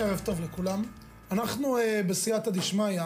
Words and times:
ערב 0.00 0.20
טוב 0.24 0.40
לכולם. 0.40 0.84
אנחנו 1.30 1.78
uh, 1.78 1.80
בסייעתא 2.06 2.50
דשמיא, 2.50 3.02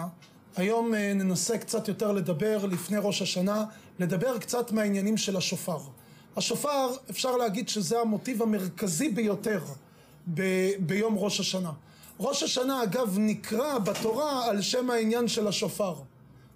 היום 0.57 0.95
uh, 0.95 0.97
ננסה 1.15 1.59
קצת 1.59 1.89
יותר 1.89 2.13
לדבר 2.13 2.67
לפני 2.67 2.97
ראש 3.01 3.23
השנה, 3.23 3.65
לדבר 3.99 4.39
קצת 4.39 4.73
מהעניינים 4.73 5.17
של 5.17 5.37
השופר. 5.37 5.79
השופר, 6.37 6.91
אפשר 7.11 7.37
להגיד 7.37 7.69
שזה 7.69 8.01
המוטיב 8.01 8.43
המרכזי 8.43 9.09
ביותר 9.09 9.61
ב- 10.35 10.71
ביום 10.79 11.19
ראש 11.19 11.41
השנה. 11.41 11.73
ראש 12.21 12.43
השנה 12.43 12.83
אגב 12.83 13.17
נקרא 13.19 13.79
בתורה 13.79 14.47
על 14.47 14.63
שם 14.63 14.91
העניין 14.91 15.29
של 15.29 15.49
השופר. 15.49 15.95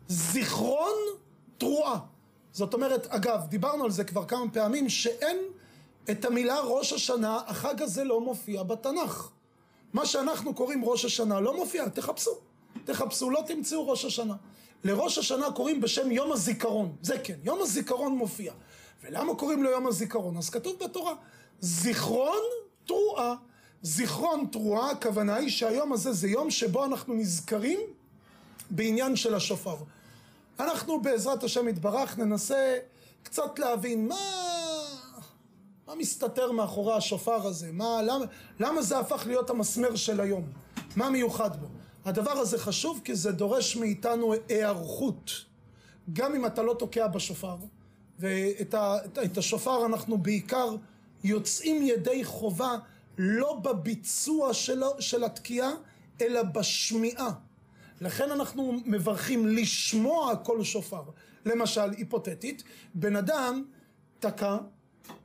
זיכרון 0.08 0.96
תרועה. 1.58 1.98
זאת 2.52 2.74
אומרת, 2.74 3.06
אגב, 3.06 3.40
דיברנו 3.48 3.84
על 3.84 3.90
זה 3.90 4.04
כבר 4.04 4.24
כמה 4.24 4.50
פעמים, 4.52 4.88
שאין 4.88 5.36
את 6.10 6.24
המילה 6.24 6.60
ראש 6.60 6.92
השנה, 6.92 7.40
החג 7.46 7.82
הזה 7.82 8.04
לא 8.04 8.20
מופיע 8.20 8.62
בתנ"ך. 8.62 9.30
מה 9.92 10.06
שאנחנו 10.06 10.54
קוראים 10.54 10.84
ראש 10.84 11.04
השנה 11.04 11.40
לא 11.40 11.56
מופיע, 11.56 11.88
תחפשו. 11.88 12.30
תחפשו, 12.84 13.30
לא 13.30 13.42
תמצאו 13.46 13.88
ראש 13.88 14.04
השנה. 14.04 14.34
לראש 14.84 15.18
השנה 15.18 15.52
קוראים 15.52 15.80
בשם 15.80 16.10
יום 16.10 16.32
הזיכרון, 16.32 16.96
זה 17.02 17.18
כן, 17.18 17.34
יום 17.44 17.60
הזיכרון 17.62 18.12
מופיע. 18.12 18.52
ולמה 19.02 19.34
קוראים 19.34 19.62
לו 19.62 19.70
יום 19.70 19.86
הזיכרון? 19.86 20.36
אז 20.36 20.50
כתוב 20.50 20.76
בתורה, 20.84 21.12
זיכרון 21.60 22.42
תרועה. 22.86 23.34
זיכרון 23.82 24.46
תרועה, 24.52 24.90
הכוונה 24.90 25.34
היא 25.34 25.50
שהיום 25.50 25.92
הזה 25.92 26.12
זה 26.12 26.28
יום 26.28 26.50
שבו 26.50 26.84
אנחנו 26.84 27.14
נזכרים 27.14 27.80
בעניין 28.70 29.16
של 29.16 29.34
השופר. 29.34 29.76
אנחנו 30.60 31.00
בעזרת 31.00 31.44
השם 31.44 31.68
יתברך 31.68 32.18
ננסה 32.18 32.78
קצת 33.22 33.58
להבין 33.58 34.08
מה, 34.08 34.16
מה 35.88 35.94
מסתתר 35.94 36.52
מאחורי 36.52 36.94
השופר 36.94 37.46
הזה, 37.46 37.72
מה, 37.72 38.02
למה, 38.02 38.24
למה 38.60 38.82
זה 38.82 38.98
הפך 38.98 39.26
להיות 39.26 39.50
המסמר 39.50 39.96
של 39.96 40.20
היום, 40.20 40.44
מה 40.96 41.10
מיוחד 41.10 41.60
בו. 41.60 41.66
הדבר 42.04 42.30
הזה 42.30 42.58
חשוב 42.58 43.00
כי 43.04 43.14
זה 43.14 43.32
דורש 43.32 43.76
מאיתנו 43.76 44.34
היערכות. 44.48 45.30
גם 46.12 46.34
אם 46.34 46.46
אתה 46.46 46.62
לא 46.62 46.74
תוקע 46.78 47.06
בשופר, 47.06 47.56
ואת 48.18 48.74
ה, 48.74 48.96
את 49.24 49.38
השופר 49.38 49.86
אנחנו 49.86 50.18
בעיקר 50.18 50.76
יוצאים 51.24 51.82
ידי 51.82 52.24
חובה 52.24 52.76
לא 53.18 53.54
בביצוע 53.54 54.54
של, 54.54 54.82
של 54.98 55.24
התקיעה, 55.24 55.70
אלא 56.20 56.42
בשמיעה. 56.42 57.30
לכן 58.00 58.30
אנחנו 58.30 58.72
מברכים 58.84 59.46
לשמוע 59.46 60.36
כל 60.36 60.64
שופר. 60.64 61.02
למשל, 61.46 61.90
היפותטית, 61.90 62.62
בן 62.94 63.16
אדם 63.16 63.64
תקע, 64.20 64.56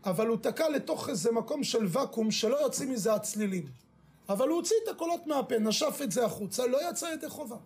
אבל 0.05 0.27
הוא 0.27 0.37
תקע 0.37 0.69
לתוך 0.69 1.09
איזה 1.09 1.31
מקום 1.31 1.63
של 1.63 1.85
ואקום 1.87 2.31
שלא 2.31 2.61
יוצאים 2.61 2.91
מזה 2.91 3.13
הצלילים. 3.13 3.65
אבל 4.29 4.49
הוא 4.49 4.55
הוציא 4.55 4.75
את 4.83 4.87
הקולות 4.95 5.27
מהפה, 5.27 5.59
נשף 5.59 5.99
את 6.03 6.11
זה 6.11 6.25
החוצה, 6.25 6.67
לא 6.67 6.89
יצא 6.89 7.05
ידי 7.05 7.29
חובה. 7.29 7.57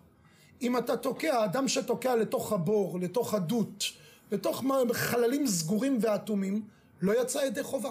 אם 0.62 0.76
אתה 0.76 0.96
תוקע, 0.96 1.44
אדם 1.44 1.68
שתוקע 1.68 2.16
לתוך 2.16 2.52
הבור, 2.52 3.00
לתוך 3.00 3.34
הדות, 3.34 3.84
לתוך 4.32 4.64
חללים 4.92 5.46
סגורים 5.46 5.98
ואטומים, 6.00 6.62
לא 7.02 7.22
יצא 7.22 7.38
ידי 7.38 7.62
חובה. 7.62 7.90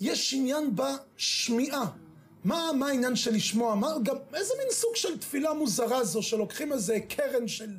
יש 0.00 0.34
עניין 0.34 0.70
בשמיעה. 0.76 1.90
מה, 2.44 2.70
מה 2.78 2.88
העניין 2.88 3.16
של 3.16 3.34
לשמוע? 3.34 3.74
מה, 3.74 3.88
גם, 4.02 4.16
איזה 4.34 4.54
מין 4.58 4.66
סוג 4.70 4.96
של 4.96 5.18
תפילה 5.18 5.52
מוזרה 5.52 6.04
זו 6.04 6.22
שלוקחים 6.22 6.72
איזה 6.72 6.98
קרן 7.08 7.48
של 7.48 7.74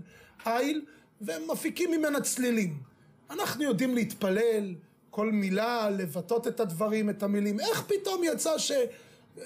איל 0.45 0.85
ומפיקים 1.21 1.91
ממנה 1.91 2.21
צלילים. 2.21 2.77
אנחנו 3.29 3.63
יודעים 3.63 3.95
להתפלל, 3.95 4.75
כל 5.09 5.31
מילה, 5.31 5.89
לבטא 5.89 6.35
את 6.47 6.59
הדברים, 6.59 7.09
את 7.09 7.23
המילים. 7.23 7.59
איך 7.59 7.83
פתאום 7.87 8.23
יצא 8.23 8.57
ש... 8.57 8.71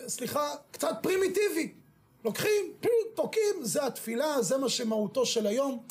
סליחה, 0.08 0.50
קצת 0.72 0.96
פרימיטיבי. 1.02 1.74
לוקחים, 2.26 2.74
תוקעים, 3.14 3.56
זה 3.62 3.86
התפילה, 3.86 4.42
זה 4.42 4.58
מה 4.58 4.70
שמהותו 4.70 5.26
של 5.26 5.48
היום. 5.48 5.84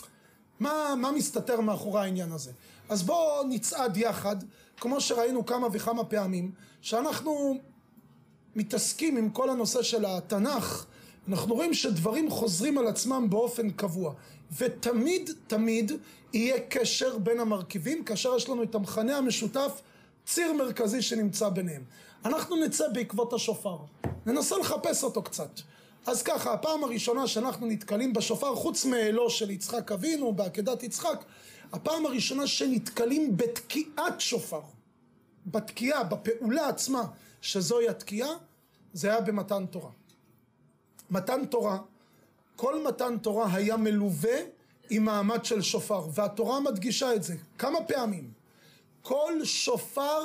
מה, 0.60 0.94
מה 0.96 1.12
מסתתר 1.12 1.60
מאחורי 1.60 2.00
העניין 2.00 2.32
הזה? 2.32 2.52
אז 2.88 3.02
בואו 3.02 3.44
נצעד 3.48 3.96
יחד, 3.96 4.36
כמו 4.76 5.00
שראינו 5.00 5.46
כמה 5.46 5.66
וכמה 5.72 6.04
פעמים, 6.04 6.52
שאנחנו 6.80 7.58
מתעסקים 8.56 9.16
עם 9.16 9.30
כל 9.30 9.50
הנושא 9.50 9.82
של 9.82 10.04
התנ"ך, 10.04 10.86
אנחנו 11.28 11.54
רואים 11.54 11.74
שדברים 11.74 12.30
חוזרים 12.30 12.78
על 12.78 12.86
עצמם 12.86 13.26
באופן 13.30 13.70
קבוע, 13.70 14.14
ותמיד 14.58 15.30
תמיד 15.46 15.92
יהיה 16.32 16.60
קשר 16.68 17.18
בין 17.18 17.40
המרכיבים, 17.40 18.04
כאשר 18.04 18.36
יש 18.36 18.48
לנו 18.48 18.62
את 18.62 18.74
המכנה 18.74 19.16
המשותף, 19.16 19.80
ציר 20.26 20.52
מרכזי 20.52 21.02
שנמצא 21.02 21.48
ביניהם. 21.48 21.82
אנחנו 22.24 22.56
נצא 22.56 22.88
בעקבות 22.88 23.32
השופר, 23.32 23.76
ננסה 24.26 24.58
לחפש 24.58 25.04
אותו 25.04 25.22
קצת. 25.22 25.60
אז 26.06 26.22
ככה, 26.22 26.52
הפעם 26.52 26.84
הראשונה 26.84 27.26
שאנחנו 27.26 27.66
נתקלים 27.66 28.12
בשופר, 28.12 28.54
חוץ 28.54 28.84
מאלו 28.84 29.30
של 29.30 29.50
יצחק 29.50 29.92
אבינו, 29.92 30.32
בעקדת 30.32 30.82
יצחק, 30.82 31.24
הפעם 31.72 32.06
הראשונה 32.06 32.46
שנתקלים 32.46 33.36
בתקיעת 33.36 34.20
שופר. 34.20 34.60
בתקיעה, 35.46 36.04
בפעולה 36.04 36.68
עצמה, 36.68 37.04
שזוהי 37.40 37.88
התקיעה, 37.88 38.30
זה 38.92 39.08
היה 39.10 39.20
במתן 39.20 39.66
תורה. 39.66 39.90
מתן 41.12 41.44
תורה, 41.44 41.78
כל 42.56 42.84
מתן 42.88 43.18
תורה 43.18 43.54
היה 43.54 43.76
מלווה 43.76 44.36
עם 44.90 45.04
מעמד 45.04 45.44
של 45.44 45.62
שופר, 45.62 46.06
והתורה 46.14 46.60
מדגישה 46.60 47.14
את 47.14 47.22
זה 47.22 47.34
כמה 47.58 47.78
פעמים. 47.88 48.30
כל 49.02 49.44
שופר 49.44 50.22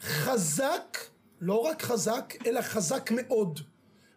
חזק, 0.00 0.98
לא 1.40 1.60
רק 1.60 1.82
חזק, 1.82 2.34
אלא 2.46 2.62
חזק 2.62 3.10
מאוד. 3.14 3.60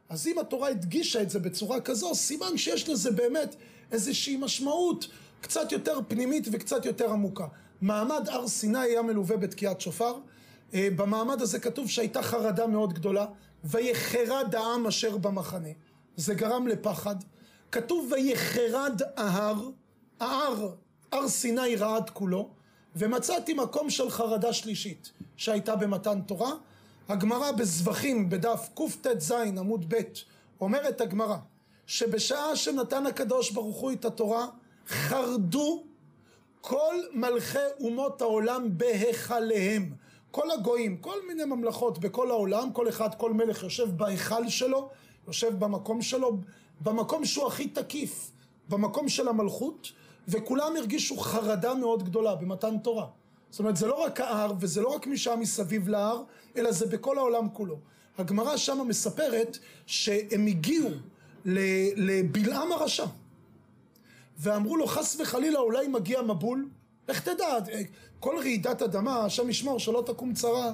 אז 0.09 0.27
אם 0.27 0.39
התורה 0.39 0.69
הדגישה 0.69 1.21
את 1.21 1.29
זה 1.29 1.39
בצורה 1.39 1.81
כזו, 1.81 2.15
סימן 2.15 2.57
שיש 2.57 2.89
לזה 2.89 3.11
באמת 3.11 3.55
איזושהי 3.91 4.37
משמעות 4.37 5.07
קצת 5.41 5.71
יותר 5.71 5.99
פנימית 6.07 6.47
וקצת 6.51 6.85
יותר 6.85 7.11
עמוקה. 7.11 7.47
מעמד 7.81 8.29
הר 8.29 8.47
סיני 8.47 8.79
היה 8.79 9.01
מלווה 9.01 9.37
בתקיעת 9.37 9.81
שופר. 9.81 10.15
אה, 10.73 10.87
במעמד 10.95 11.41
הזה 11.41 11.59
כתוב 11.59 11.89
שהייתה 11.89 12.21
חרדה 12.21 12.67
מאוד 12.67 12.93
גדולה, 12.93 13.25
ויחרד 13.63 14.55
העם 14.55 14.87
אשר 14.87 15.17
במחנה. 15.17 15.69
זה 16.15 16.33
גרם 16.33 16.67
לפחד. 16.67 17.15
כתוב 17.71 18.11
ויחרד 18.11 19.01
ההר, 19.15 19.69
ההר, 20.19 20.69
הר 21.11 21.27
סיני 21.27 21.75
רעד 21.75 22.09
כולו, 22.09 22.49
ומצאתי 22.95 23.53
מקום 23.53 23.89
של 23.89 24.09
חרדה 24.09 24.53
שלישית 24.53 25.11
שהייתה 25.37 25.75
במתן 25.75 26.21
תורה. 26.21 26.51
הגמרא 27.09 27.51
בזבחים 27.51 28.29
בדף 28.29 28.69
קטז 28.75 29.31
עמוד 29.31 29.85
ב' 29.93 30.01
אומרת 30.61 31.01
הגמרא 31.01 31.37
שבשעה 31.87 32.55
שנתן 32.55 33.05
הקדוש 33.05 33.51
ברוך 33.51 33.77
הוא 33.77 33.91
את 33.91 34.05
התורה 34.05 34.47
חרדו 34.87 35.83
כל 36.61 36.95
מלכי 37.13 37.57
אומות 37.79 38.21
העולם 38.21 38.77
בהיכליהם 38.77 39.93
כל 40.31 40.51
הגויים, 40.51 40.97
כל 40.97 41.27
מיני 41.27 41.45
ממלכות 41.45 41.97
בכל 41.97 42.31
העולם, 42.31 42.71
כל 42.73 42.89
אחד, 42.89 43.15
כל 43.17 43.33
מלך 43.33 43.63
יושב 43.63 43.97
בהיכל 43.97 44.49
שלו, 44.49 44.89
יושב 45.27 45.59
במקום 45.59 46.01
שלו, 46.01 46.37
במקום 46.81 47.25
שהוא 47.25 47.47
הכי 47.47 47.67
תקיף, 47.67 48.31
במקום 48.69 49.09
של 49.09 49.27
המלכות, 49.27 49.91
וכולם 50.27 50.75
הרגישו 50.77 51.17
חרדה 51.17 51.73
מאוד 51.73 52.03
גדולה 52.03 52.35
במתן 52.35 52.77
תורה. 52.77 53.07
זאת 53.49 53.59
אומרת, 53.59 53.77
זה 53.77 53.87
לא 53.87 54.03
רק 54.03 54.21
ההר, 54.21 54.53
וזה 54.59 54.81
לא 54.81 54.87
רק 54.87 55.07
מי 55.07 55.17
שהיה 55.17 55.37
מסביב 55.37 55.87
להר, 55.87 56.23
אלא 56.57 56.71
זה 56.71 56.85
בכל 56.85 57.17
העולם 57.17 57.49
כולו. 57.49 57.77
הגמרא 58.17 58.57
שמה 58.57 58.83
מספרת 58.83 59.57
שהם 59.85 60.47
הגיעו 60.47 60.89
לבלעם 61.95 62.71
הרשע, 62.71 63.05
ואמרו 64.37 64.77
לו, 64.77 64.87
חס 64.87 65.17
וחלילה, 65.19 65.59
אולי 65.59 65.87
מגיע 65.87 66.21
מבול, 66.21 66.69
איך 67.07 67.21
תדע, 67.21 67.57
כל 68.19 68.35
רעידת 68.37 68.81
אדמה, 68.81 69.25
השם 69.25 69.49
ישמור 69.49 69.79
שלא 69.79 70.03
תקום 70.05 70.33
צרה, 70.33 70.73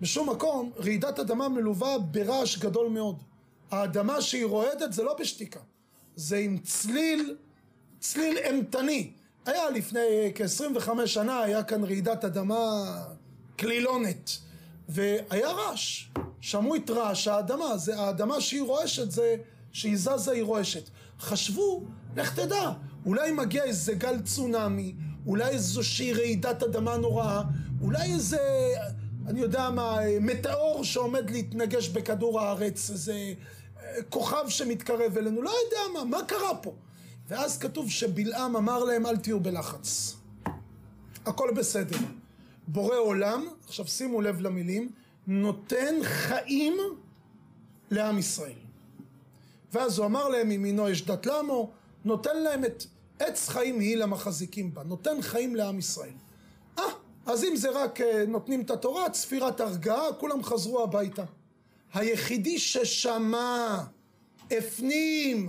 בשום 0.00 0.30
מקום, 0.30 0.70
רעידת 0.76 1.18
אדמה 1.18 1.48
מלווה 1.48 1.98
ברעש 1.98 2.58
גדול 2.58 2.88
מאוד. 2.88 3.22
האדמה 3.70 4.20
שהיא 4.20 4.44
רועדת 4.44 4.92
זה 4.92 5.02
לא 5.02 5.16
בשתיקה, 5.20 5.60
זה 6.16 6.36
עם 6.36 6.58
צליל, 6.58 7.36
צליל 8.00 8.38
אימתני. 8.38 9.10
היה 9.46 9.70
לפני 9.70 10.32
כ-25 10.34 11.06
שנה, 11.06 11.40
היה 11.40 11.62
כאן 11.62 11.84
רעידת 11.84 12.24
אדמה 12.24 12.94
קלילונת, 13.56 14.30
והיה 14.88 15.50
רעש, 15.50 16.08
שמעו 16.40 16.76
את 16.76 16.90
רעש 16.90 17.28
האדמה, 17.28 17.76
זה 17.76 18.00
האדמה 18.00 18.40
שהיא 18.40 18.62
רועשת, 18.62 19.10
זה 19.10 19.36
שהיא 19.72 19.96
זזה 19.96 20.32
היא 20.32 20.42
רועשת. 20.42 20.90
חשבו, 21.20 21.84
לך 22.16 22.34
תדע, 22.34 22.72
אולי 23.06 23.32
מגיע 23.32 23.64
איזה 23.64 23.94
גל 23.94 24.22
צונאמי, 24.22 24.94
אולי 25.26 25.48
איזושהי 25.48 26.12
רעידת 26.12 26.62
אדמה 26.62 26.96
נוראה, 26.96 27.42
אולי 27.82 28.12
איזה, 28.12 28.38
אני 29.26 29.40
יודע 29.40 29.70
מה, 29.70 29.98
מטאור 30.20 30.84
שעומד 30.84 31.30
להתנגש 31.30 31.88
בכדור 31.88 32.40
הארץ, 32.40 32.90
איזה 32.90 33.12
אה, 33.12 33.32
כוכב 34.10 34.48
שמתקרב 34.48 35.18
אלינו, 35.18 35.42
לא 35.42 35.50
יודע 35.64 35.80
מה, 35.94 36.04
מה 36.04 36.24
קרה 36.24 36.56
פה? 36.56 36.74
ואז 37.28 37.58
כתוב 37.58 37.90
שבלעם 37.90 38.56
אמר 38.56 38.84
להם 38.84 39.06
אל 39.06 39.16
תהיו 39.16 39.40
בלחץ, 39.40 40.16
הכל 41.26 41.50
בסדר. 41.56 41.96
בורא 42.68 42.96
עולם, 42.96 43.46
עכשיו 43.66 43.86
שימו 43.86 44.20
לב 44.20 44.40
למילים, 44.40 44.90
נותן 45.26 45.94
חיים 46.02 46.76
לעם 47.90 48.18
ישראל. 48.18 48.58
ואז 49.72 49.98
הוא 49.98 50.06
אמר 50.06 50.28
להם, 50.28 50.50
ימינו 50.50 50.88
יש 50.88 51.06
דת 51.06 51.26
למו, 51.26 51.70
נותן 52.04 52.42
להם 52.42 52.64
את 52.64 52.84
עץ 53.18 53.48
חיים 53.48 53.80
היא 53.80 53.96
למחזיקים 53.96 54.74
בה, 54.74 54.82
נותן 54.82 55.22
חיים 55.22 55.56
לעם 55.56 55.78
ישראל. 55.78 56.12
אה, 56.78 56.84
אז 57.26 57.44
אם 57.44 57.56
זה 57.56 57.70
רק 57.70 58.00
אה, 58.00 58.24
נותנים 58.28 58.60
את 58.60 58.70
התורה, 58.70 59.10
צפירת 59.10 59.60
הרגעה, 59.60 60.12
כולם 60.18 60.42
חזרו 60.42 60.82
הביתה. 60.82 61.24
היחידי 61.96 62.58
ששמע, 62.58 63.78
הפנים, 64.50 65.48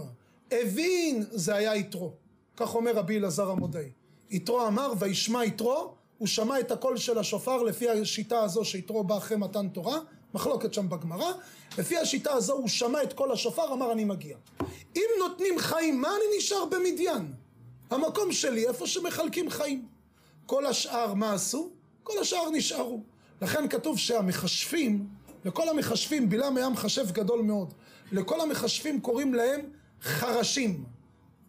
הבין, 0.52 1.24
זה 1.32 1.56
היה 1.56 1.76
יתרו. 1.76 2.12
כך 2.58 2.76
אומר 2.76 2.92
רבי 2.92 3.18
אלעזר 3.18 3.50
המודעי. 3.50 3.90
יתרו 4.30 4.68
אמר, 4.68 4.94
וישמע 5.00 5.46
יתרו, 5.46 5.94
הוא 6.18 6.28
שמע 6.28 6.60
את 6.60 6.72
הקול 6.72 6.98
של 6.98 7.18
השופר 7.18 7.64
לפי 7.64 7.90
השיטה 7.90 8.40
הזו 8.44 8.66
שיתרו 8.66 9.04
בא 9.04 9.18
אחרי 9.18 9.38
מתן 9.38 9.70
תורה, 9.70 10.00
מחלוקת 10.34 10.74
שם 10.74 10.90
בגמרא, 10.90 11.32
לפי 11.78 11.98
השיטה 11.98 12.34
הזו 12.34 12.54
הוא 12.54 12.68
שמע 12.68 13.04
את 13.04 13.14
קול 13.14 13.32
השופר, 13.32 13.74
אמר 13.74 13.92
אני 13.92 14.04
מגיע. 14.04 14.38
אם 14.96 15.10
נותנים 15.20 15.60
חיים, 15.60 16.02
מה 16.02 16.10
אני 16.10 16.38
נשאר 16.38 16.66
במדיין? 16.66 17.34
המקום 17.90 18.32
שלי, 18.32 18.68
איפה 18.68 18.88
שמחלקים 18.88 19.50
חיים. 19.50 19.88
כל 20.46 20.66
השאר 20.66 21.14
מה 21.14 21.34
עשו? 21.34 21.70
כל 22.04 22.20
השאר 22.22 22.50
נשארו. 22.50 23.02
לכן 23.42 23.68
כתוב 23.68 23.98
שהמכשפים, 23.98 25.08
לכל 25.48 25.70
המכשפים, 25.70 26.30
בלעם 26.30 26.58
היה 26.58 26.70
מכשף 26.70 27.12
גדול 27.12 27.42
מאוד. 27.42 27.74
לכל 28.12 28.42
המכשפים 28.42 29.02
קוראים 29.02 29.34
להם 29.34 29.62
חרשים. 30.02 30.84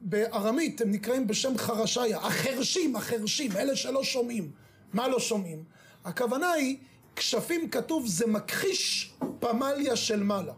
בארמית 0.00 0.80
הם 0.80 0.90
נקראים 0.90 1.26
בשם 1.26 1.58
חרשיה. 1.58 2.18
החרשים, 2.18 2.96
החרשים, 2.96 3.52
אלה 3.56 3.76
שלא 3.76 4.04
שומעים. 4.04 4.50
מה 4.92 5.08
לא 5.08 5.20
שומעים? 5.20 5.64
הכוונה 6.04 6.52
היא, 6.52 6.76
כשפים 7.16 7.70
כתוב 7.70 8.06
זה 8.06 8.26
מכחיש 8.26 9.14
פמליה 9.40 9.96
של 9.96 10.22
מעלה. 10.22 10.54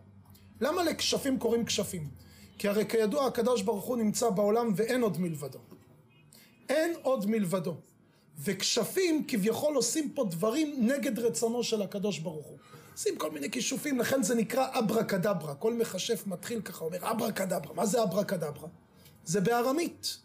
למה 0.60 0.82
לכשפים 0.82 1.38
קוראים 1.38 1.64
כשפים? 1.64 2.08
כי 2.58 2.68
הרי 2.68 2.86
כידוע 2.86 3.26
הקדוש 3.26 3.62
ברוך 3.62 3.84
הוא 3.84 3.96
נמצא 3.96 4.30
בעולם 4.30 4.72
ואין 4.76 5.02
עוד 5.02 5.20
מלבדו. 5.20 5.58
אין 6.68 6.94
עוד 7.02 7.30
מלבדו. 7.30 7.74
וכשפים 8.38 9.24
כביכול 9.28 9.76
עושים 9.76 10.10
פה 10.14 10.24
דברים 10.24 10.74
נגד 10.78 11.18
רצונו 11.18 11.64
של 11.64 11.82
הקדוש 11.82 12.18
ברוך 12.18 12.46
הוא. 12.46 12.58
עושים 13.00 13.16
כל 13.16 13.30
מיני 13.30 13.50
כישופים, 13.50 13.98
לכן 13.98 14.22
זה 14.22 14.34
נקרא 14.34 14.66
אברה 14.78 15.04
קדברה. 15.04 15.54
כל 15.54 15.74
מכשף 15.74 16.26
מתחיל 16.26 16.60
ככה, 16.60 16.84
אומר 16.84 17.10
אברה 17.10 17.32
קדברה. 17.32 17.74
מה 17.74 17.86
זה 17.86 18.02
אברה 18.02 18.24
קדברה? 18.24 18.68
זה 19.24 19.40
בארמית. 19.40 20.18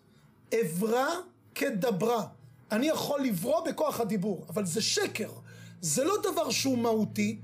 אברה 0.62 1.08
כדברה. 1.56 2.28
אני 2.72 2.88
יכול 2.88 3.22
לברוא 3.22 3.66
בכוח 3.68 4.00
הדיבור, 4.00 4.46
אבל 4.50 4.66
זה 4.66 4.82
שקר. 4.82 5.32
זה 5.82 6.04
לא 6.04 6.16
דבר 6.24 6.50
שהוא 6.50 6.78
מהותי, 6.78 7.40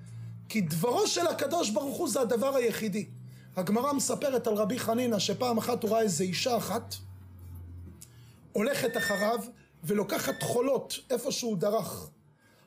כי 0.50 0.62
דברו 0.62 1.08
של 1.08 1.28
הקדוש 1.28 1.70
ברוך 1.70 1.98
הוא 1.98 2.10
זה 2.10 2.22
הדבר 2.22 2.56
היחידי. 2.56 3.06
הגמרא 3.56 3.94
מספרת 3.94 4.48
על 4.48 4.54
רבי 4.54 4.80
חנינא 4.80 5.20
שפעם 5.20 5.58
אחת 5.58 5.84
הוא 5.84 5.92
ראה 5.92 6.02
איזה 6.02 6.24
אישה 6.24 6.58
אחת 6.58 6.96
הולכת 8.54 8.98
אחריו 8.98 9.40
ולוקחת 9.84 10.44
חולות 10.44 10.94
איפה 11.10 11.32
שהוא 11.32 11.58
דרך. 11.58 12.10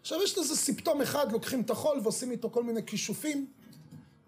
עכשיו 0.04 0.22
יש 0.22 0.38
לזה 0.38 0.56
סיפטום 0.56 1.02
אחד, 1.02 1.32
לוקחים 1.32 1.60
את 1.60 1.70
החול 1.70 2.00
ועושים 2.02 2.30
איתו 2.30 2.50
כל 2.50 2.62
מיני 2.62 2.86
כישופים. 2.86 3.46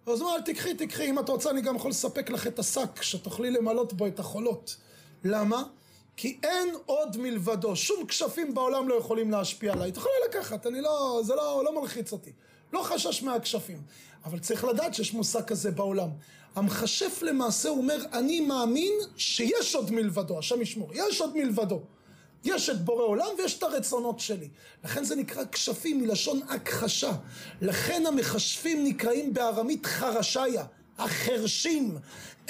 אז 0.07 0.21
הוא 0.21 0.29
אומר, 0.29 0.41
תקחי, 0.41 0.75
תקחי, 0.75 1.11
אם 1.11 1.19
את 1.19 1.29
רוצה 1.29 1.51
אני 1.51 1.61
גם 1.61 1.77
יכול 1.77 1.91
לספק 1.91 2.31
לך 2.31 2.47
את 2.47 2.59
השק 2.59 3.03
שתוכלי 3.03 3.51
למלות 3.51 3.93
בו 3.93 4.07
את 4.07 4.19
החולות. 4.19 4.77
למה? 5.25 5.63
כי 6.17 6.39
אין 6.43 6.69
עוד 6.87 7.17
מלבדו, 7.17 7.77
שום 7.77 8.07
כשפים 8.07 8.55
בעולם 8.55 8.89
לא 8.89 8.95
יכולים 8.95 9.31
להשפיע 9.31 9.73
עליי. 9.73 9.91
את 9.91 9.97
יכולה 9.97 10.15
לקחת, 10.29 10.67
אני 10.67 10.81
לא, 10.81 11.21
זה 11.25 11.35
לא, 11.35 11.63
לא 11.65 11.81
מלחיץ 11.81 12.13
אותי. 12.13 12.33
לא 12.73 12.83
חשש 12.83 13.23
מהכשפים. 13.23 13.83
אבל 14.25 14.39
צריך 14.39 14.65
לדעת 14.65 14.95
שיש 14.95 15.15
מושג 15.15 15.45
כזה 15.45 15.71
בעולם. 15.71 16.09
המכשף 16.55 17.23
למעשה 17.23 17.69
אומר, 17.69 17.99
אני 18.13 18.41
מאמין 18.41 18.93
שיש 19.17 19.75
עוד 19.75 19.91
מלבדו, 19.91 20.39
השם 20.39 20.63
ישמור, 20.63 20.91
יש 20.95 21.21
עוד 21.21 21.37
מלבדו. 21.37 21.81
יש 22.47 22.71
את 22.71 22.85
בורא 22.85 23.05
עולם 23.05 23.29
ויש 23.39 23.59
את 23.59 23.63
הרצונות 23.63 24.21
שלי. 24.21 24.49
לכן 24.85 25.05
זה 25.05 25.17
נקרא 25.17 25.43
כשפים 25.53 26.01
מלשון 26.01 26.41
הכחשה. 26.49 27.13
לכן 27.61 28.07
המכשפים 28.07 28.85
נקראים 28.85 29.35
בארמית 29.35 29.87
חרשיה, 29.87 30.65
החרשים, 30.99 31.99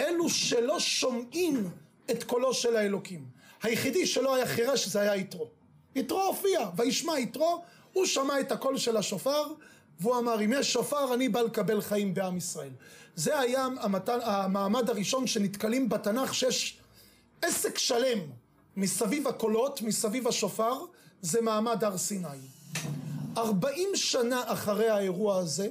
אלו 0.01 0.29
שלא 0.29 0.81
שומעים 0.81 1.71
את 2.11 2.25
קולו 2.25 2.55
של 2.55 2.77
האלוקים. 2.77 3.25
היחידי 3.63 4.07
שלא 4.07 4.35
היה 4.35 4.47
חירש 4.47 4.89
זה 4.89 5.01
היה 5.01 5.17
יתרו. 5.17 5.49
יתרו 5.95 6.23
הופיע, 6.23 6.71
וישמע 6.77 7.19
יתרו, 7.19 7.63
הוא 7.93 8.07
שמע 8.07 8.41
את 8.41 8.53
הקול 8.53 8.79
של 8.79 8.97
השופר, 8.97 9.45
והוא 10.01 10.19
אמר, 10.19 10.45
אם 10.45 10.53
יש 10.53 10.73
שופר, 10.73 11.15
אני 11.15 11.29
בא 11.29 11.41
לקבל 11.41 11.81
חיים 11.81 12.15
בעם 12.15 12.37
ישראל. 12.37 12.71
זה 13.15 13.41
היה 13.41 13.69
המתן, 13.81 14.19
המעמד 14.23 14.91
הראשון 14.91 15.27
שנתקלים 15.27 15.89
בתנ"ך, 15.89 16.35
שיש 16.35 16.79
עסק 17.43 17.79
שלם 17.79 18.19
מסביב 18.77 19.29
הקולות, 19.29 19.83
מסביב 19.83 20.29
השופר, 20.29 20.75
זה 21.23 21.41
מעמד 21.41 21.85
הר 21.85 21.99
סיני. 21.99 22.29
ארבעים 23.37 23.89
שנה 23.95 24.43
אחרי 24.47 24.89
האירוע 24.89 25.39
הזה, 25.39 25.69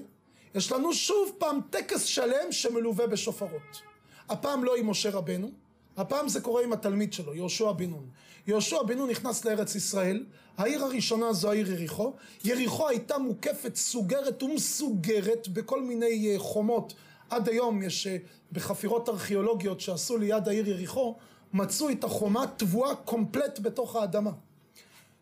יש 0.56 0.72
לנו 0.72 0.94
שוב 0.94 1.32
פעם 1.38 1.60
טקס 1.70 2.04
שלם 2.04 2.52
שמלווה 2.52 3.08
בשופרות. 3.08 3.82
הפעם 4.30 4.64
לא 4.64 4.76
עם 4.76 4.90
משה 4.90 5.10
רבנו, 5.10 5.52
הפעם 5.98 6.30
זה 6.30 6.42
קורה 6.42 6.64
עם 6.64 6.74
התלמיד 6.74 7.14
שלו, 7.14 7.36
יהושע 7.36 7.72
בן 7.72 7.90
נון. 7.90 8.10
יהושע 8.48 8.84
בן 8.84 8.98
נון 8.98 9.10
נכנס 9.10 9.46
לארץ 9.46 9.76
ישראל, 9.76 10.26
העיר 10.58 10.84
הראשונה 10.84 11.34
זו 11.34 11.52
העיר 11.52 11.72
יריחו. 11.72 12.14
יריחו 12.44 12.88
הייתה 12.88 13.18
מוקפת, 13.18 13.76
סוגרת 13.76 14.44
ומסוגרת 14.44 15.48
בכל 15.48 15.82
מיני 15.82 16.34
אה, 16.34 16.40
חומות. 16.40 16.94
עד 17.30 17.50
היום 17.50 17.84
יש 17.84 18.08
אה, 18.08 18.18
בחפירות 18.52 19.10
ארכיאולוגיות 19.10 19.82
שעשו 19.82 20.18
ליד 20.18 20.48
העיר 20.48 20.70
יריחו, 20.70 21.16
מצאו 21.56 21.90
את 21.90 22.04
החומה 22.04 22.48
טבועה 22.48 22.96
קומפלט 22.96 23.60
בתוך 23.60 23.96
האדמה. 23.96 24.32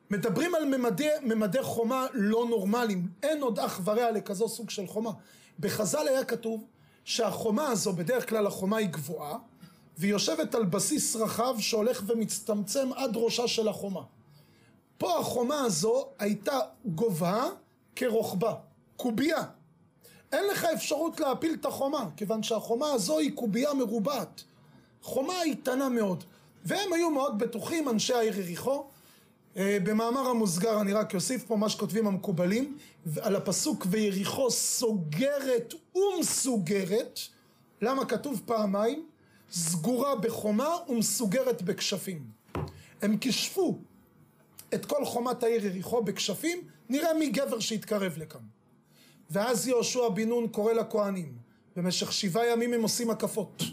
מדברים 0.09 0.55
על 0.55 0.65
ממדי, 0.65 1.07
ממדי 1.21 1.63
חומה 1.63 2.05
לא 2.13 2.45
נורמליים, 2.49 3.07
אין 3.23 3.41
עוד 3.41 3.59
אח 3.59 3.81
ורע 3.83 4.11
לכזו 4.11 4.49
סוג 4.49 4.69
של 4.69 4.87
חומה. 4.87 5.11
בחז"ל 5.59 6.07
היה 6.07 6.23
כתוב 6.25 6.65
שהחומה 7.05 7.67
הזו, 7.67 7.93
בדרך 7.93 8.29
כלל 8.29 8.47
החומה 8.47 8.77
היא 8.77 8.87
גבוהה, 8.87 9.37
והיא 9.97 10.11
יושבת 10.11 10.55
על 10.55 10.65
בסיס 10.65 11.15
רחב 11.15 11.55
שהולך 11.59 12.03
ומצטמצם 12.07 12.93
עד 12.95 13.11
ראשה 13.15 13.47
של 13.47 13.67
החומה. 13.67 14.01
פה 14.97 15.19
החומה 15.19 15.61
הזו 15.61 16.07
הייתה 16.19 16.59
גובהה 16.85 17.49
כרוחבה, 17.95 18.53
קובייה. 18.95 19.43
אין 20.31 20.47
לך 20.51 20.65
אפשרות 20.65 21.19
להפיל 21.19 21.53
את 21.53 21.65
החומה, 21.65 22.09
כיוון 22.17 22.43
שהחומה 22.43 22.91
הזו 22.91 23.19
היא 23.19 23.35
קובייה 23.35 23.73
מרובעת. 23.73 24.43
חומה 25.03 25.43
איתנה 25.43 25.89
מאוד. 25.89 26.23
והם 26.65 26.93
היו 26.93 27.09
מאוד 27.09 27.39
בטוחים, 27.39 27.89
אנשי 27.89 28.13
העיר 28.13 28.39
יריחו. 28.39 28.85
אה, 29.57 29.77
במאמר 29.83 30.27
המוסגר 30.29 30.81
אני 30.81 30.93
רק 30.93 31.15
אוסיף 31.15 31.43
פה 31.43 31.55
מה 31.55 31.69
שכותבים 31.69 32.07
המקובלים, 32.07 32.77
על 33.21 33.35
הפסוק 33.35 33.85
ויריחו 33.89 34.51
סוגרת 34.51 35.73
ומסוגרת. 35.95 37.19
למה 37.81 38.05
כתוב 38.05 38.41
פעמיים? 38.45 39.05
סגורה 39.51 40.15
בחומה 40.15 40.69
ומסוגרת 40.89 41.61
בכשפים. 41.61 42.23
הם 43.01 43.17
כישפו 43.17 43.77
את 44.73 44.85
כל 44.85 45.05
חומת 45.05 45.43
העיר 45.43 45.65
יריחו 45.65 46.03
בכשפים, 46.03 46.61
נראה 46.89 47.13
מי 47.13 47.29
גבר 47.29 47.59
שהתקרב 47.59 48.13
לכאן. 48.17 48.41
ואז 49.29 49.67
יהושע 49.67 50.09
בן 50.09 50.29
נון 50.29 50.47
קורא 50.47 50.73
לכהנים, 50.73 51.33
במשך 51.75 52.13
שבעה 52.13 52.47
ימים 52.47 52.73
הם 52.73 52.81
עושים 52.81 53.09
הקפות. 53.09 53.63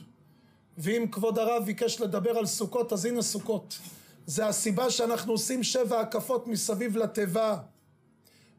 ואם 0.81 1.07
כבוד 1.13 1.39
הרב 1.39 1.65
ביקש 1.65 2.01
לדבר 2.01 2.39
על 2.39 2.47
סוכות, 2.47 2.93
אז 2.93 3.05
הנה 3.05 3.23
סוכות. 3.23 3.79
זה 4.27 4.47
הסיבה 4.47 4.91
שאנחנו 4.91 5.33
עושים 5.33 5.63
שבע 5.63 6.01
הקפות 6.01 6.47
מסביב 6.47 6.97
לתיבה. 6.97 7.59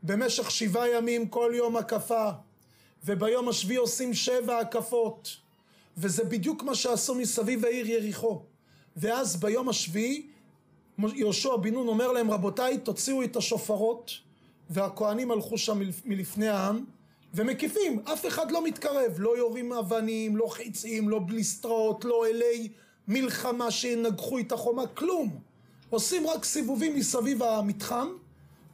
במשך 0.03 0.51
שבעה 0.51 0.89
ימים 0.89 1.27
כל 1.27 1.51
יום 1.55 1.77
הקפה, 1.77 2.29
וביום 3.05 3.49
השביעי 3.49 3.77
עושים 3.77 4.13
שבע 4.13 4.59
הקפות. 4.59 5.37
וזה 5.97 6.23
בדיוק 6.23 6.63
מה 6.63 6.75
שעשו 6.75 7.15
מסביב 7.15 7.65
העיר 7.65 7.89
יריחו. 7.89 8.41
ואז 8.97 9.35
ביום 9.35 9.69
השביעי 9.69 10.27
יהושע 10.99 11.55
בן 11.55 11.73
נון 11.73 11.87
אומר 11.87 12.11
להם 12.11 12.31
רבותיי 12.31 12.77
תוציאו 12.77 13.23
את 13.23 13.35
השופרות 13.35 14.11
והכהנים 14.69 15.31
הלכו 15.31 15.57
שם 15.57 15.81
מלפני 16.05 16.47
העם 16.47 16.85
ומקיפים, 17.33 17.99
אף 18.13 18.25
אחד 18.25 18.51
לא 18.51 18.63
מתקרב, 18.63 19.13
לא 19.17 19.37
יורים 19.37 19.73
אבנים, 19.73 20.37
לא 20.37 20.47
חיצים, 20.47 21.09
לא 21.09 21.19
בליסטראות, 21.27 22.05
לא 22.05 22.25
אלי 22.25 22.69
מלחמה 23.07 23.71
שינגחו 23.71 24.39
את 24.39 24.51
החומה, 24.51 24.87
כלום. 24.87 25.39
עושים 25.89 26.27
רק 26.27 26.45
סיבובים 26.45 26.95
מסביב 26.95 27.43
המתחם 27.43 28.09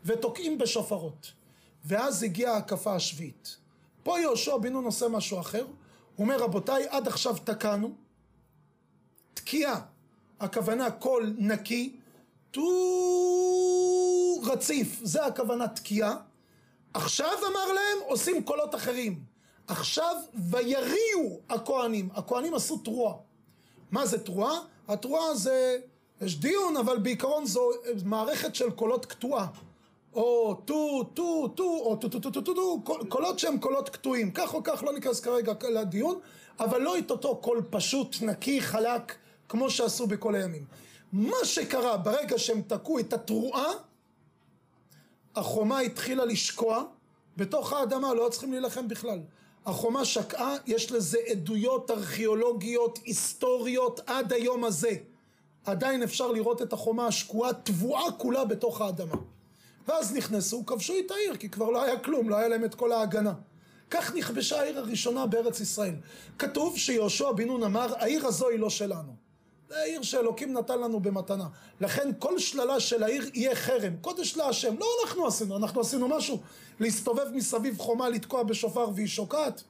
ותוקעים 0.05 0.57
בשופרות. 0.57 1.31
ואז 1.85 2.23
הגיעה 2.23 2.53
ההקפה 2.53 2.95
השביעית. 2.95 3.57
פה 4.03 4.19
יהושע 4.19 4.57
בן 4.57 4.73
נון 4.73 4.85
עושה 4.85 5.07
משהו 5.07 5.39
אחר, 5.39 5.65
הוא 5.65 6.23
אומר 6.23 6.37
רבותיי 6.37 6.85
עד 6.89 7.07
עכשיו 7.07 7.35
תקענו. 7.43 7.93
תקיעה. 9.33 9.81
הכוונה 10.39 10.91
קול 10.91 11.35
נקי. 11.37 11.95
טו 12.51 12.61
רציף. 14.43 14.99
זה 15.03 15.25
הכוונה 15.25 15.67
תקיעה 15.67 16.15
עכשיו 16.97 17.37
אמר 17.51 17.73
להם 17.73 17.97
עושים 18.07 18.43
קולות 18.43 18.75
אחרים 18.75 19.19
עכשיו 19.67 20.15
ויריעו 20.49 21.39
הכהנים, 21.49 22.09
הכהנים 22.13 22.53
עשו 22.53 22.77
תרועה. 22.77 23.13
מה 23.91 24.05
זה 24.05 24.19
תרועה? 24.19 24.59
התרועה 24.87 25.35
זה, 25.35 25.77
יש 26.21 26.39
דיון, 26.39 26.77
אבל 26.77 26.97
בעיקרון 26.97 27.45
זו 27.45 27.69
מערכת 28.05 28.55
של 28.55 28.71
קולות 28.71 29.05
קטועה. 29.05 29.47
או 30.13 30.55
טו, 30.65 31.03
טו, 31.03 31.47
טו, 31.47 31.63
או 31.63 31.95
טו, 31.95 32.09
טו, 32.09 32.19
טו, 32.19 32.31
טו, 32.31 32.41
טו, 32.41 32.53
טו, 32.53 32.81
קולות 33.09 33.39
שהם 33.39 33.59
קולות 33.59 33.89
קטועים. 33.89 34.31
כך 34.31 34.53
או 34.53 34.63
כך, 34.63 34.83
לא 34.83 34.93
ניכנס 34.93 35.19
כרגע 35.19 35.53
לדיון, 35.69 36.19
אבל 36.59 36.81
לא 36.81 36.97
את 36.97 37.11
אותו 37.11 37.35
קול 37.35 37.61
פשוט, 37.69 38.15
נקי, 38.21 38.61
חלק, 38.61 39.15
כמו 39.49 39.69
שעשו 39.69 40.07
בכל 40.07 40.35
הימים. 40.35 40.65
מה 41.13 41.37
שקרה 41.43 41.97
ברגע 41.97 42.37
שהם 42.37 42.61
תקעו 42.61 42.99
את 42.99 43.13
התרועה, 43.13 43.71
החומה 45.37 45.79
התחילה 45.79 46.25
לשקוע 46.25 46.83
בתוך 47.37 47.73
האדמה, 47.73 48.13
לא 48.13 48.29
צריכים 48.31 48.51
להילחם 48.51 48.87
בכלל. 48.87 49.19
החומה 49.65 50.05
שקעה, 50.05 50.55
יש 50.65 50.91
לזה 50.91 51.17
עדויות 51.29 51.91
ארכיאולוגיות, 51.91 52.99
היסטוריות 53.03 53.99
עד 54.05 54.33
היום 54.33 54.63
הזה. 54.63 54.95
עדיין 55.65 56.03
אפשר 56.03 56.31
לראות 56.31 56.61
את 56.61 56.73
החומה 56.73 57.07
השקועה, 57.07 57.53
טבועה 57.53 58.11
כולה 58.11 58.45
בתוך 58.45 58.81
האדמה. 58.81 59.15
ואז 59.87 60.15
נכנסו, 60.15 60.65
כבשו 60.65 60.93
את 61.05 61.11
העיר, 61.11 61.35
כי 61.35 61.49
כבר 61.49 61.69
לא 61.69 61.83
היה 61.83 61.99
כלום, 61.99 62.29
לא 62.29 62.35
היה 62.35 62.47
להם 62.47 62.65
את 62.65 62.75
כל 62.75 62.91
ההגנה. 62.91 63.33
כך 63.89 64.15
נכבשה 64.15 64.59
העיר 64.59 64.79
הראשונה 64.79 65.25
בארץ 65.25 65.59
ישראל. 65.59 65.95
כתוב 66.39 66.77
שיהושע 66.77 67.31
בן 67.31 67.47
נון 67.47 67.63
אמר, 67.63 67.93
העיר 67.97 68.27
הזו 68.27 68.49
היא 68.49 68.59
לא 68.59 68.69
שלנו. 68.69 69.26
זה 69.69 69.77
העיר 69.77 70.01
שאלוקים 70.01 70.53
נתן 70.53 70.79
לנו 70.79 70.99
במתנה. 70.99 71.47
לכן 71.81 72.11
כל 72.19 72.39
שללה 72.39 72.79
של 72.79 73.03
העיר 73.03 73.29
יהיה 73.33 73.55
חרם. 73.55 73.97
קודש 74.01 74.37
להשם. 74.37 74.75
לא 74.79 74.85
אנחנו 75.03 75.27
עשינו, 75.27 75.57
אנחנו 75.57 75.81
עשינו 75.81 76.07
משהו. 76.07 76.39
להסתובב 76.79 77.25
מסביב 77.33 77.77
חומה, 77.77 78.09
לתקוע 78.09 78.43
בשופר 78.43 78.89
והיא 78.95 79.07
שוקעת. 79.07 79.63